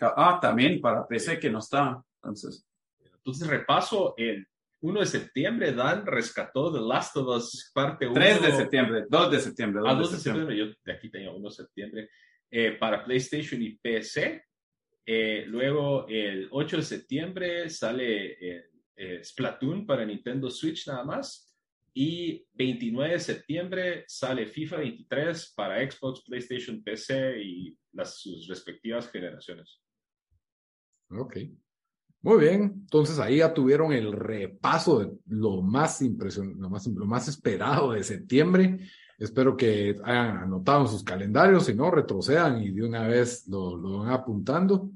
[0.02, 2.04] ah, también para PC que no está.
[2.22, 2.68] Entonces,
[3.20, 4.46] Entonces, repaso, el
[4.86, 8.14] 1 de septiembre, Dan rescató The Last of Us parte 1.
[8.14, 10.42] 3 de septiembre, 2 de septiembre, 2 A de 2 de septiembre.
[10.44, 12.10] septiembre, yo de aquí tenía 1 de septiembre,
[12.52, 14.44] eh, para PlayStation y PC.
[15.08, 18.66] Eh, luego, el 8 de septiembre sale eh,
[18.96, 21.52] eh, Splatoon para Nintendo Switch nada más.
[21.98, 29.10] Y 29 de septiembre sale FIFA 23 para Xbox, PlayStation, PC y las, sus respectivas
[29.10, 29.82] generaciones.
[31.10, 31.38] Ok.
[32.26, 32.62] Muy bien.
[32.82, 37.92] Entonces ahí ya tuvieron el repaso de lo más impresionante, lo más, lo más esperado
[37.92, 38.80] de septiembre.
[39.20, 43.78] Espero que hayan anotado en sus calendarios, si no, retrocedan y de una vez lo,
[43.78, 44.90] lo van apuntando.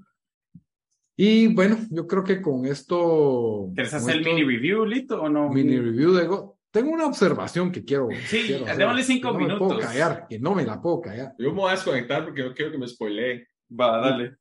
[1.15, 3.69] Y bueno, yo creo que con esto.
[3.75, 5.49] ¿Quieres hacer el mini review, Lito, o no?
[5.49, 8.07] mini review de Go- Tengo una observación que quiero.
[8.25, 9.85] Sí, quiero hacer, démosle cinco que no me puedo minutos.
[9.85, 11.35] callar, que no me la puedo callar.
[11.37, 13.47] Yo me voy a desconectar porque no quiero que me spoilee.
[13.79, 14.37] Va, dale.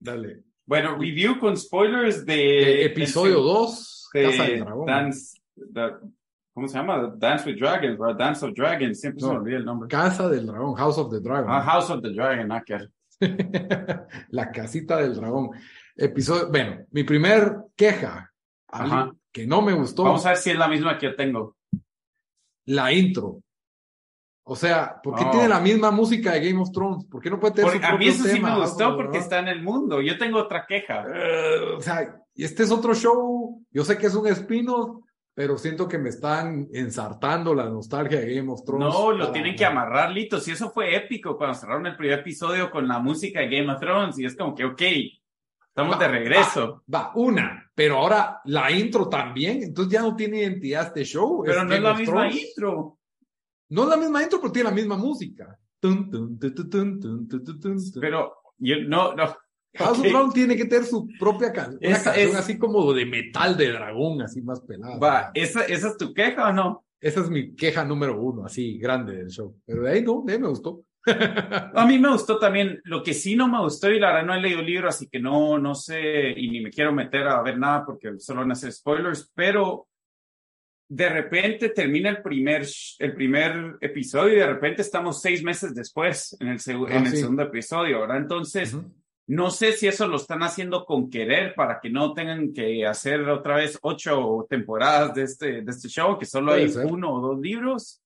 [0.00, 0.45] Dale.
[0.66, 2.82] Bueno, review con spoilers de...
[2.82, 4.86] Eh, episodio el- 2, de Casa del Dragón.
[4.86, 6.00] Dance, da-
[6.52, 7.14] ¿Cómo se llama?
[7.16, 8.16] Dance with Dragons, ¿verdad?
[8.16, 9.88] Dance of Dragons, siempre se me olvida el nombre.
[9.88, 11.50] Casa del Dragón, House of the Dragon.
[11.50, 12.88] Ah, House of the Dragon, ah, que-
[14.30, 15.50] la casita del dragón.
[15.96, 18.30] Episodio, bueno, mi primer queja,
[18.68, 19.10] Ajá.
[19.32, 21.56] que no me gustó, Vamos a ver si es la misma que yo tengo.
[22.66, 23.40] la intro.
[24.48, 25.30] O sea, ¿por qué Oh.
[25.32, 27.04] tiene la misma música de Game of Thrones?
[27.06, 28.62] ¿Por qué no puede tener Porque su a mí propio eso sí tema, me House
[28.64, 30.00] of gustó the porque está en el mundo.
[30.00, 31.04] Yo tengo otra queja.
[31.12, 33.60] Eh, o sea, y este es otro show.
[33.72, 35.02] Yo sé que es un spin-off,
[35.34, 38.86] pero siento que me están ensartando la nostalgia de Game of Thrones.
[38.94, 40.38] No, lo tienen que amarrar, Lito.
[40.38, 43.80] Si eso fue épico cuando cerraron el primer episodio con la música de Game of
[43.80, 44.16] Thrones.
[44.20, 44.82] Y es como que, ok,
[45.68, 46.84] estamos de regreso.
[46.94, 51.42] Va, una, pero ahora la intro también, entonces ya no tiene identidad este show.
[51.44, 52.36] Pero no es Game la of misma Thrones.
[52.48, 52.95] intro.
[53.68, 55.58] No es la misma intro, pero tiene la misma música.
[55.80, 57.28] Tun, tun, tun.
[58.00, 59.24] Pero yo no, no.
[59.74, 60.04] House ok.
[60.06, 61.78] of Dragon tiene que tener su propia canción.
[61.84, 64.98] Una canción es- así como de metal de dragón, así más pelada.
[64.98, 66.84] Va, ¿esa, ¿esa es tu queja o no?
[67.00, 69.54] Esa es mi queja número uno, así grande del show.
[69.66, 70.82] Pero de ahí no, de ahí me gustó.
[71.74, 72.80] A mí me gustó también.
[72.84, 75.08] Lo que sí no me gustó, y la verdad no he leído el libro, así
[75.08, 78.50] que no, no sé, y ni me quiero meter a ver nada porque solo van
[78.50, 79.86] a hacer spoilers, pero
[80.88, 82.64] de repente termina el primer,
[82.98, 87.10] el primer episodio y de repente estamos seis meses después en el, Ah, en el
[87.10, 87.16] sí.
[87.18, 88.18] segundo episodio, ¿verdad?
[88.18, 88.76] Entonces,
[89.26, 93.22] no sé si eso lo están haciendo con querer para que no tengan que hacer
[93.28, 96.86] otra vez ocho temporadas de este, de este show, que solo Puede hay ser.
[96.86, 98.00] uno o dos libros.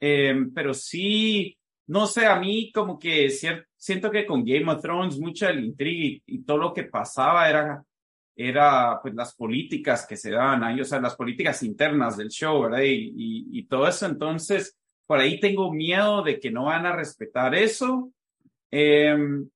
[0.00, 1.56] Eh, pero sí,
[1.86, 6.04] no sé, a mí como que siento que con Game of Thrones mucha el intriga
[6.04, 7.84] y, y todo lo que pasaba era,
[8.40, 12.62] era pues las políticas que se daban ahí, o sea, las políticas internas del show,
[12.62, 12.82] ¿verdad?
[12.82, 16.94] Y, y, y todo eso, entonces, por ahí tengo miedo de que no van a
[16.94, 18.12] respetar eso.
[18.70, 19.48] Em,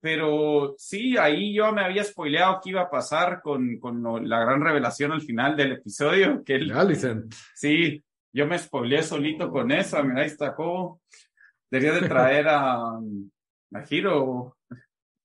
[0.00, 4.40] pero sí, ahí yo me había spoileado qué iba a pasar con, con lo- la
[4.40, 7.32] gran revelación al final del episodio, que Alicent.
[7.54, 8.02] sí,
[8.32, 11.00] yo me spoileé solito con esa, mira, ahí está como.
[11.70, 12.74] Debería de traer a,
[13.72, 13.82] a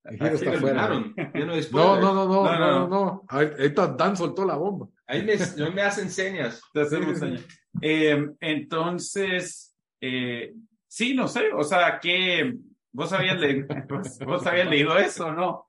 [0.09, 0.25] Giro.
[0.25, 0.89] Giro está fuera.
[0.89, 4.87] no, no, no, no, no, no, no, Ahorita Dan soltó la bomba.
[5.05, 6.61] Ahí me, no me hacen señas.
[6.73, 7.45] Te hacemos señas.
[7.81, 10.53] Eh, entonces, eh,
[10.87, 12.55] sí, no sé, o sea, que
[12.91, 13.67] vos habías, leído,
[14.25, 15.67] vos habías leído eso, ¿no?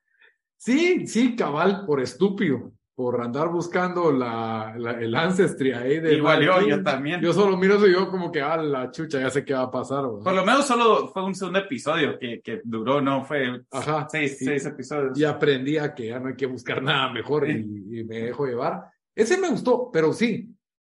[0.56, 6.66] Sí, sí, cabal, por estúpido por andar buscando la, el ancestry ahí de Igual yo,
[6.66, 7.20] yo también.
[7.20, 9.62] Yo solo miro eso y yo como que, ah, la chucha, ya sé qué va
[9.62, 10.02] a pasar.
[10.02, 13.24] Por lo menos solo fue un segundo episodio que, que duró, ¿no?
[13.24, 15.16] Fue Ajá, seis, seis episodios.
[15.16, 18.90] Y aprendí a que ya no hay que buscar nada mejor y, me dejo llevar.
[19.14, 20.52] Ese me gustó, pero sí,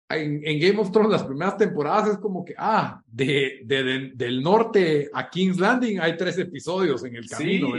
[0.07, 4.41] en, en, Game of Thrones las primeras temporadas es como que, ah, de, de, del
[4.41, 7.73] norte a King's Landing hay tres episodios en el camino.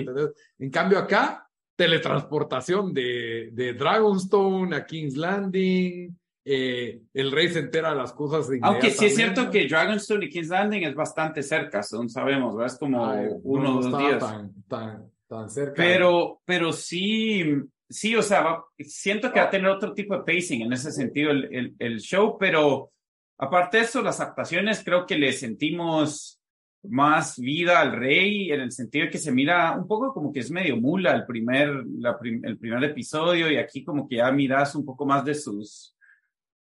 [0.58, 1.49] En cambio acá
[1.80, 6.14] teletransportación de, de Dragonstone a King's Landing,
[6.44, 8.50] eh, el rey se entera de las cosas.
[8.60, 12.74] Aunque sí es cierto que Dragonstone y King's Landing es bastante cerca, según sabemos, ¿verdad?
[12.74, 13.02] Es como
[13.44, 14.18] uno o dos días.
[14.18, 15.72] Tan, tan, cerca.
[15.74, 17.44] Pero, pero sí,
[17.88, 21.30] sí, o sea, siento que va a tener otro tipo de pacing en ese sentido
[21.30, 22.90] el, el, el show, pero
[23.38, 26.39] aparte de eso, las actuaciones creo que le sentimos
[26.84, 30.40] más vida al rey en el sentido de que se mira un poco como que
[30.40, 34.84] es medio mula el primer, el primer episodio y aquí como que ya miras un
[34.84, 35.94] poco más de sus...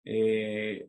[0.03, 0.88] Eh,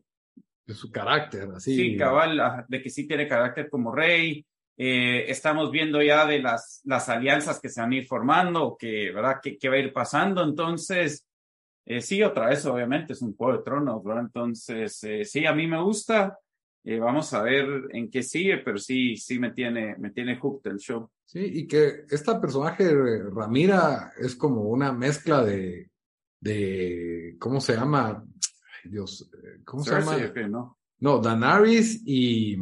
[0.65, 1.75] de su carácter, así.
[1.75, 4.45] Sí, cabal, de que sí tiene carácter como rey.
[4.77, 9.11] Eh, estamos viendo ya de las, las alianzas que se van a ir formando, que,
[9.11, 9.37] ¿verdad?
[9.41, 10.43] Que, va a ir pasando.
[10.43, 11.27] Entonces,
[11.85, 14.23] eh, sí, otra vez, obviamente, es un juego de tronos, ¿verdad?
[14.23, 16.37] Entonces, sí, a mí me gusta.
[16.83, 20.71] Eh, vamos a ver en qué sigue, pero sí, sí me tiene, me tiene hooked
[20.71, 21.09] el show.
[21.25, 22.91] Sí, y que esta personaje,
[23.33, 25.91] Ramira, es como una mezcla de,
[26.39, 28.25] de, ¿cómo se llama?
[28.83, 30.17] Dios, eh, ¿cómo se llama?
[30.49, 30.77] ¿no?
[30.99, 32.57] no, Danaris y...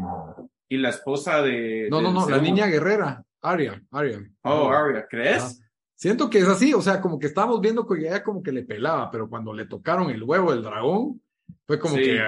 [0.71, 1.87] Y la esposa de...
[1.89, 4.21] No, no, no, la niña guerrera, Arya, Arya.
[4.43, 5.61] Oh, Arya, ¿crees?
[5.95, 8.63] Siento que es así, o sea, como que estábamos viendo que ella como que le
[8.63, 11.21] pelaba, pero cuando le tocaron el huevo del dragón,
[11.65, 12.21] fue como que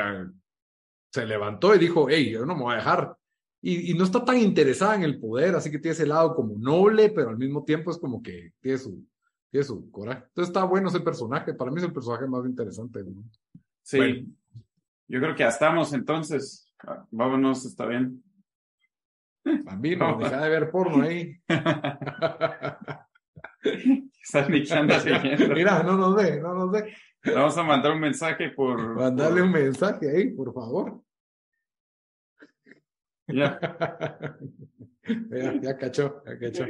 [1.11, 3.15] se levantó y dijo, hey, yo no me voy a dejar.
[3.63, 7.09] Y, no está tan interesada en el poder, así que tiene ese lado como noble,
[7.09, 9.05] pero al mismo tiempo es como que tiene su,
[9.51, 10.23] tiene su coraje.
[10.29, 13.03] Entonces está bueno ese personaje, para mí es el personaje más interesante
[13.83, 14.27] Sí,
[15.07, 16.73] yo creo que ya estamos entonces.
[17.11, 18.23] Vámonos, está bien.
[19.43, 21.35] Bambino, deja de ver porno ahí.
[24.23, 24.49] Estás
[25.55, 26.95] Mira, no nos ve, no nos ve.
[27.23, 28.95] Vamos a mandar un mensaje por.
[28.95, 31.01] Mandarle un mensaje ahí, por favor.
[33.33, 33.57] Ya.
[35.61, 36.65] ya, cachó, ya cachó.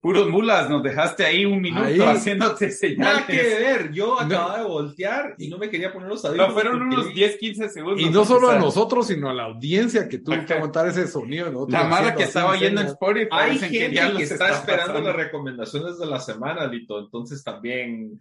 [0.00, 2.98] Puros mulas, nos dejaste ahí un minuto haciéndote señales.
[2.98, 6.48] Nada que ver, yo acababa de voltear y no me quería poner los audífonos.
[6.48, 8.00] No, fueron unos 10, 15 segundos.
[8.00, 11.66] Y no solo a nosotros, sino a la audiencia que tuvo que aguantar ese sonido.
[11.68, 13.28] La mala que estaba oyendo en Spotify.
[13.32, 18.18] Hay gente que, está, esperando las recomendaciones de la semana, Lito, entonces también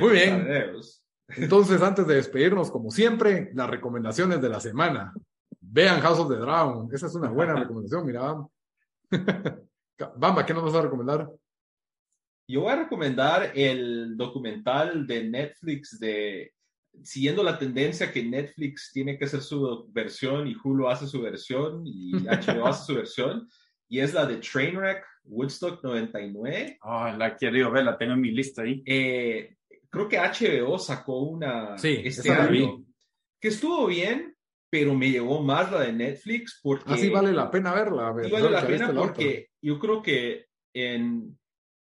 [0.00, 0.48] muy bien.
[1.36, 5.12] Entonces, antes de despedirnos, como siempre, las recomendaciones de la semana.
[5.60, 6.88] Vean House of the Dragon.
[6.92, 8.34] Esa es una buena recomendación, mira.
[10.16, 11.30] Bamba, ¿qué nos vas a recomendar?
[12.48, 16.52] Yo voy a recomendar el documental de Netflix de
[17.02, 21.82] siguiendo la tendencia que Netflix tiene que hacer su versión y Hulu hace su versión
[21.86, 23.48] y HBO hace su versión
[23.88, 26.78] y es la de Trainwreck Woodstock 99.
[26.82, 28.82] Oh, la quiero ver, la tengo en mi lista ahí.
[28.86, 29.56] Eh,
[29.90, 32.84] creo que HBO sacó una sí, este año
[33.40, 34.36] que estuvo bien,
[34.70, 36.92] pero me llevó más la de Netflix porque...
[36.92, 38.14] Así vale la pena verla.
[38.22, 41.38] sí vale la pena porque yo creo que en,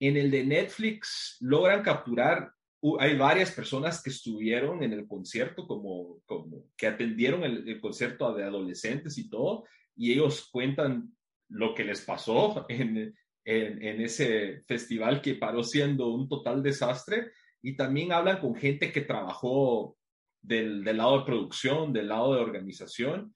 [0.00, 2.52] en el de Netflix logran capturar,
[2.98, 8.44] hay varias personas que estuvieron en el concierto, como, como que atendieron el, concierto de
[8.44, 9.64] adolescentes y todo,
[9.94, 11.14] y ellos cuentan
[11.48, 13.14] lo que les pasó en,
[13.44, 17.32] en, en, ese festival que paró siendo un total desastre
[17.62, 19.96] y también hablan con gente que trabajó
[20.42, 23.34] del, del, lado de producción, del lado de organización,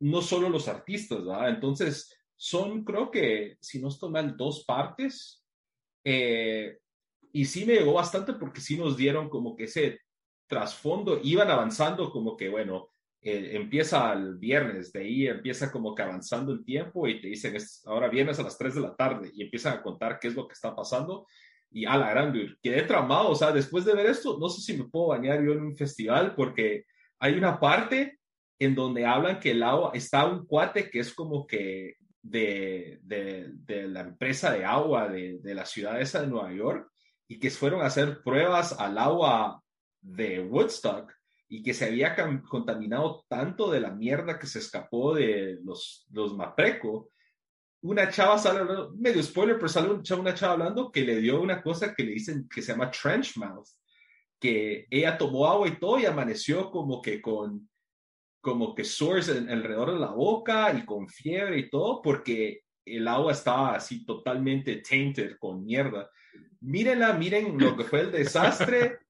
[0.00, 1.50] no solo los artistas, ¿verdad?
[1.50, 5.44] Entonces, son, creo que, si no estoy mal, dos partes.
[6.04, 6.78] Eh,
[7.32, 10.00] y sí me llegó bastante porque sí nos dieron como que ese
[10.46, 12.90] trasfondo, iban avanzando como que, bueno,
[13.20, 17.56] eh, empieza el viernes, de ahí empieza como que avanzando el tiempo y te dicen,
[17.56, 20.34] es ahora viernes a las 3 de la tarde y empiezan a contar qué es
[20.34, 21.26] lo que está pasando
[21.70, 24.76] y a la grande, quedé tramado, o sea, después de ver esto, no sé si
[24.76, 26.84] me puedo bañar yo en un festival porque
[27.18, 28.18] hay una parte
[28.58, 33.50] en donde hablan que el agua, está un cuate que es como que de, de,
[33.52, 36.90] de la empresa de agua de, de, la ciudad esa de Nueva York
[37.28, 39.62] y que fueron a hacer pruebas al agua
[40.00, 41.12] de Woodstock
[41.48, 42.14] y que se había
[42.48, 47.10] contaminado tanto de la mierda que se escapó de los, los Mapreco,
[47.82, 51.62] una chava sale hablando, medio spoiler, pero sale una chava hablando que le dio una
[51.62, 53.68] cosa que le dicen que se llama trench mouth,
[54.40, 57.68] que ella tomó agua y todo y amaneció como que con
[58.40, 63.32] como que sores alrededor de la boca y con fiebre y todo porque el agua
[63.32, 66.08] estaba así totalmente tainted con mierda.
[66.60, 68.98] Mírenla, miren lo que fue el desastre.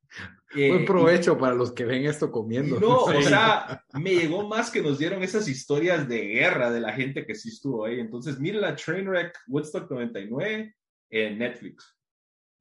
[0.54, 2.80] Buen eh, provecho para los que ven esto comiendo.
[2.80, 6.92] No, o sea, me llegó más que nos dieron esas historias de guerra de la
[6.92, 8.00] gente que sí estuvo ahí.
[8.00, 10.74] Entonces, miren la Trainwreck Woodstock 99
[11.10, 11.94] en Netflix.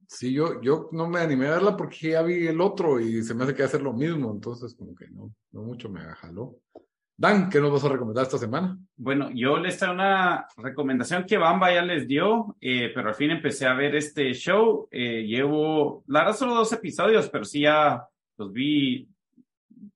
[0.06, 3.34] Sí, yo, yo no me animé a verla porque ya vi el otro y se
[3.34, 6.58] me hace que hacer lo mismo, entonces como que no, no mucho me jaló.
[7.20, 8.78] Dan, ¿qué nos vas a recomendar esta semana?
[8.96, 13.32] Bueno, yo les traigo una recomendación que Bamba ya les dio, eh, pero al fin
[13.32, 14.86] empecé a ver este show.
[14.88, 18.06] Eh, llevo, la verdad, solo dos episodios, pero sí ya
[18.36, 19.08] los vi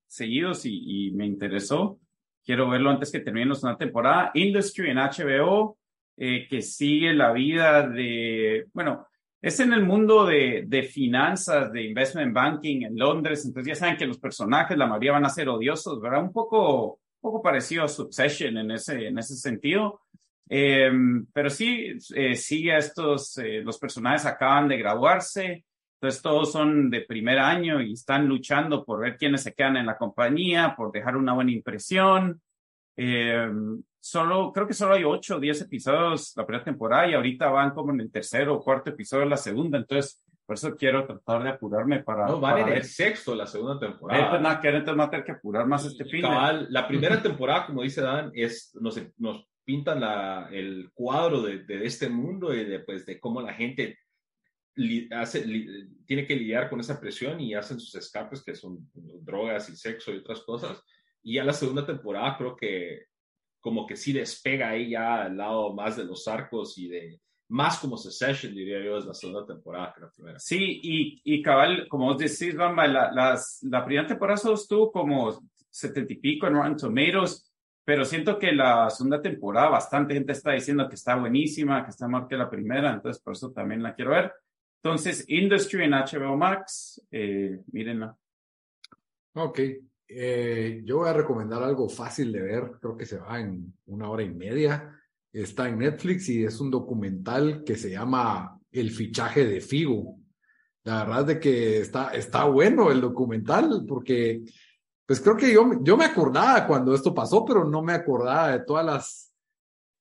[0.05, 2.01] seguidos y, me interesó.
[2.45, 4.33] Quiero verlo antes que termine una temporada.
[4.35, 5.79] Industry en HBO,
[6.16, 9.07] eh, que sigue la vida de, bueno,
[9.41, 13.97] es en el mundo de, de, finanzas, de investment banking en Londres, entonces ya saben
[13.97, 16.23] que los personajes, la mayoría van a ser odiosos, ¿verdad?
[16.23, 20.03] Un poco, poco parecido a Succession en ese, en ese sentido.
[20.49, 25.64] Em, pero sí, eh, a estos, eh, los personajes acaban de graduarse,
[25.95, 29.87] entonces todos son de primer año y están luchando por ver quiénes se quedan en
[29.87, 32.43] la compañía, por dejar una buena impresión.
[32.97, 33.49] Eh,
[34.01, 37.70] solo, creo que solo hay ocho o diez episodios la primera temporada y ahorita van
[37.70, 41.42] como en el tercero o cuarto episodio de la segunda, entonces por eso quiero tratar
[41.42, 42.26] de apurarme para...
[42.26, 44.38] No, van en el sexto la segunda temporada.
[44.38, 46.20] Nada, que a tener que apurar más este fin.
[46.20, 51.86] la primera temporada, como dice Dan, es, nos, nos pintan la, el cuadro de, de,
[51.86, 53.98] este mundo y de, pues, de cómo la gente
[55.12, 55.42] hace,
[56.05, 60.12] tiene que lidiar con esa presión y hacen sus escapes, que son drogas y sexo
[60.12, 60.82] y otras cosas.
[61.22, 63.07] Y a la segunda temporada creo que
[63.59, 67.20] como que sí despega ahí ya al lado más de los arcos y de
[67.53, 70.38] más como Secession, diría yo, es la segunda temporada que la primera.
[70.38, 74.90] Sí, y, y cabal, como vos decís, Bamba, la, las, la primera temporada solo estuvo
[74.90, 75.38] como
[75.68, 77.53] setenta y pico en Rotten Tomatoes,
[77.84, 82.09] pero siento que la segunda temporada bastante gente está diciendo que está buenísima, que está
[82.09, 84.32] mejor que la primera, entonces por eso también la quiero ver.
[84.82, 88.16] Entonces, Industry en HBO Max, eh, mírenla.
[89.34, 89.61] Ok,
[90.09, 94.09] eh, yo voy a recomendar algo fácil de ver, creo que se va en una
[94.09, 95.01] hora y media.
[95.33, 100.18] Está en Netflix y es un documental que se llama El fichaje de Figo.
[100.85, 104.43] La verdad es de que está, está bueno el documental porque
[105.07, 108.64] pues creo que yo, yo me acordaba cuando esto pasó, pero no me acordaba de
[108.64, 109.32] todas las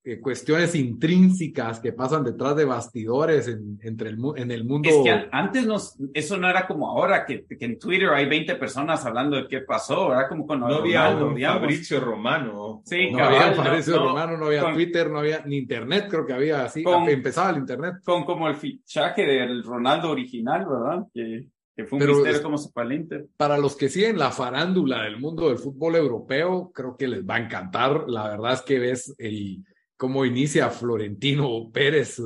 [0.03, 4.89] eh, cuestiones intrínsecas que pasan detrás de bastidores en, entre el, en el mundo.
[4.89, 8.55] Es que antes nos, eso no era como ahora, que, que en Twitter hay 20
[8.55, 12.81] personas hablando de qué pasó, era como cuando no había un Fabricio Romano.
[12.83, 16.63] Sí, no había Fabricio Romano, no había Twitter, no había ni Internet, creo que había
[16.63, 17.95] así, empezaba el Internet.
[18.03, 21.05] Con como el fichaje del Ronaldo original, ¿verdad?
[21.13, 23.27] Que, que fue un misterio como se fue Inter.
[23.37, 27.35] Para los que siguen la farándula del mundo del fútbol europeo, creo que les va
[27.35, 28.05] a encantar.
[28.07, 29.63] La verdad es que ves el
[30.01, 32.19] cómo inicia Florentino Pérez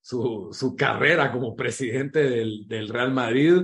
[0.00, 3.62] su, su, carrera como presidente del, del Real Madrid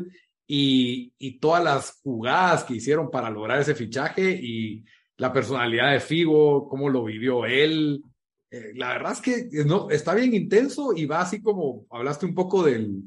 [0.48, 4.82] y, y, todas las jugadas que hicieron para lograr ese fichaje y
[5.16, 8.02] la personalidad de Figo, cómo lo vivió él.
[8.50, 12.34] Eh, la verdad es que no, está bien intenso y va así como, hablaste un
[12.34, 13.00] poco del,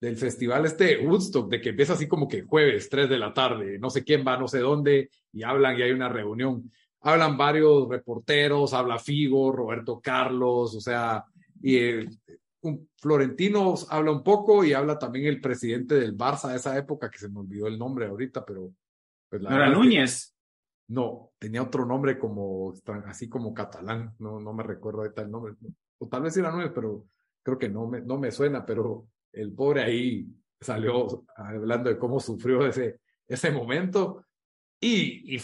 [0.00, 3.80] del festival este Woodstock, de que empieza así como que jueves, 3 de la tarde,
[3.80, 6.70] no sé quién va, no sé dónde, y hablan y hay una reunión
[7.06, 11.24] hablan varios reporteros, habla Figo, Roberto Carlos, o sea,
[11.62, 11.78] y
[12.62, 17.08] un, Florentino habla un poco y habla también el presidente del Barça de esa época,
[17.08, 18.72] que se me olvidó el nombre ahorita, pero...
[19.28, 20.34] Pues ¿No era Núñez?
[20.88, 22.72] no, tenía otro nombre como,
[23.06, 25.54] así como catalán, no, no me recuerdo ahorita el nombre,
[25.98, 27.06] o tal vez era Núñez, pero
[27.42, 30.26] creo que no me, no me suena, pero el pobre ahí
[30.60, 34.25] salió hablando de cómo sufrió ese, ese momento
[34.80, 35.40] y, y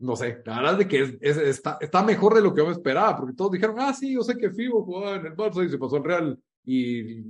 [0.00, 2.72] no sé, la verdad es que es, está, está mejor de lo que yo me
[2.72, 5.68] esperaba, porque todos dijeron, ah, sí, yo sé que Figo jugaba en el Barça y
[5.68, 6.38] se pasó al Real.
[6.64, 7.22] Y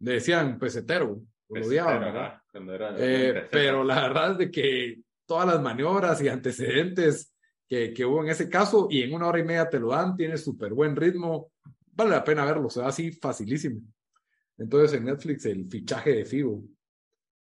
[0.00, 2.96] le decían pesetero, lo odiaban, ¿verdad?
[2.98, 7.32] Eh, pero la verdad es de que todas las maniobras y antecedentes
[7.68, 10.16] que, que hubo en ese caso, y en una hora y media te lo dan,
[10.16, 11.52] tiene súper buen ritmo,
[11.92, 13.80] vale la pena verlo, se va así facilísimo.
[14.58, 16.62] Entonces en Netflix el fichaje de Figo.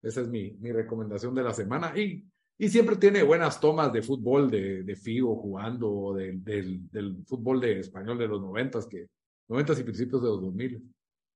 [0.02, 1.96] Esa es mi, mi recomendación de la semana.
[1.96, 2.24] Y
[2.58, 8.18] y siempre tiene buenas tomas de fútbol de, Figo jugando, del, del fútbol de español
[8.18, 9.08] de los noventas, que
[9.48, 10.82] noventas y principios de los dos mil,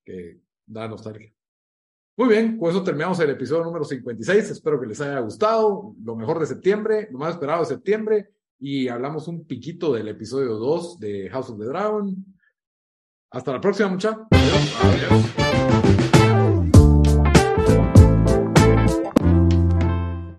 [0.04, 1.32] que da nostalgia.
[2.18, 4.50] Muy bien, con eso terminamos el episodio número 56.
[4.50, 5.94] Espero que les haya gustado.
[6.02, 8.30] Lo mejor de septiembre, lo más esperado de septiembre.
[8.58, 12.16] Y hablamos un piquito del episodio 2 de House of the Dragon.
[13.30, 14.26] Hasta la próxima, muchachos.
[14.82, 16.15] Adiós.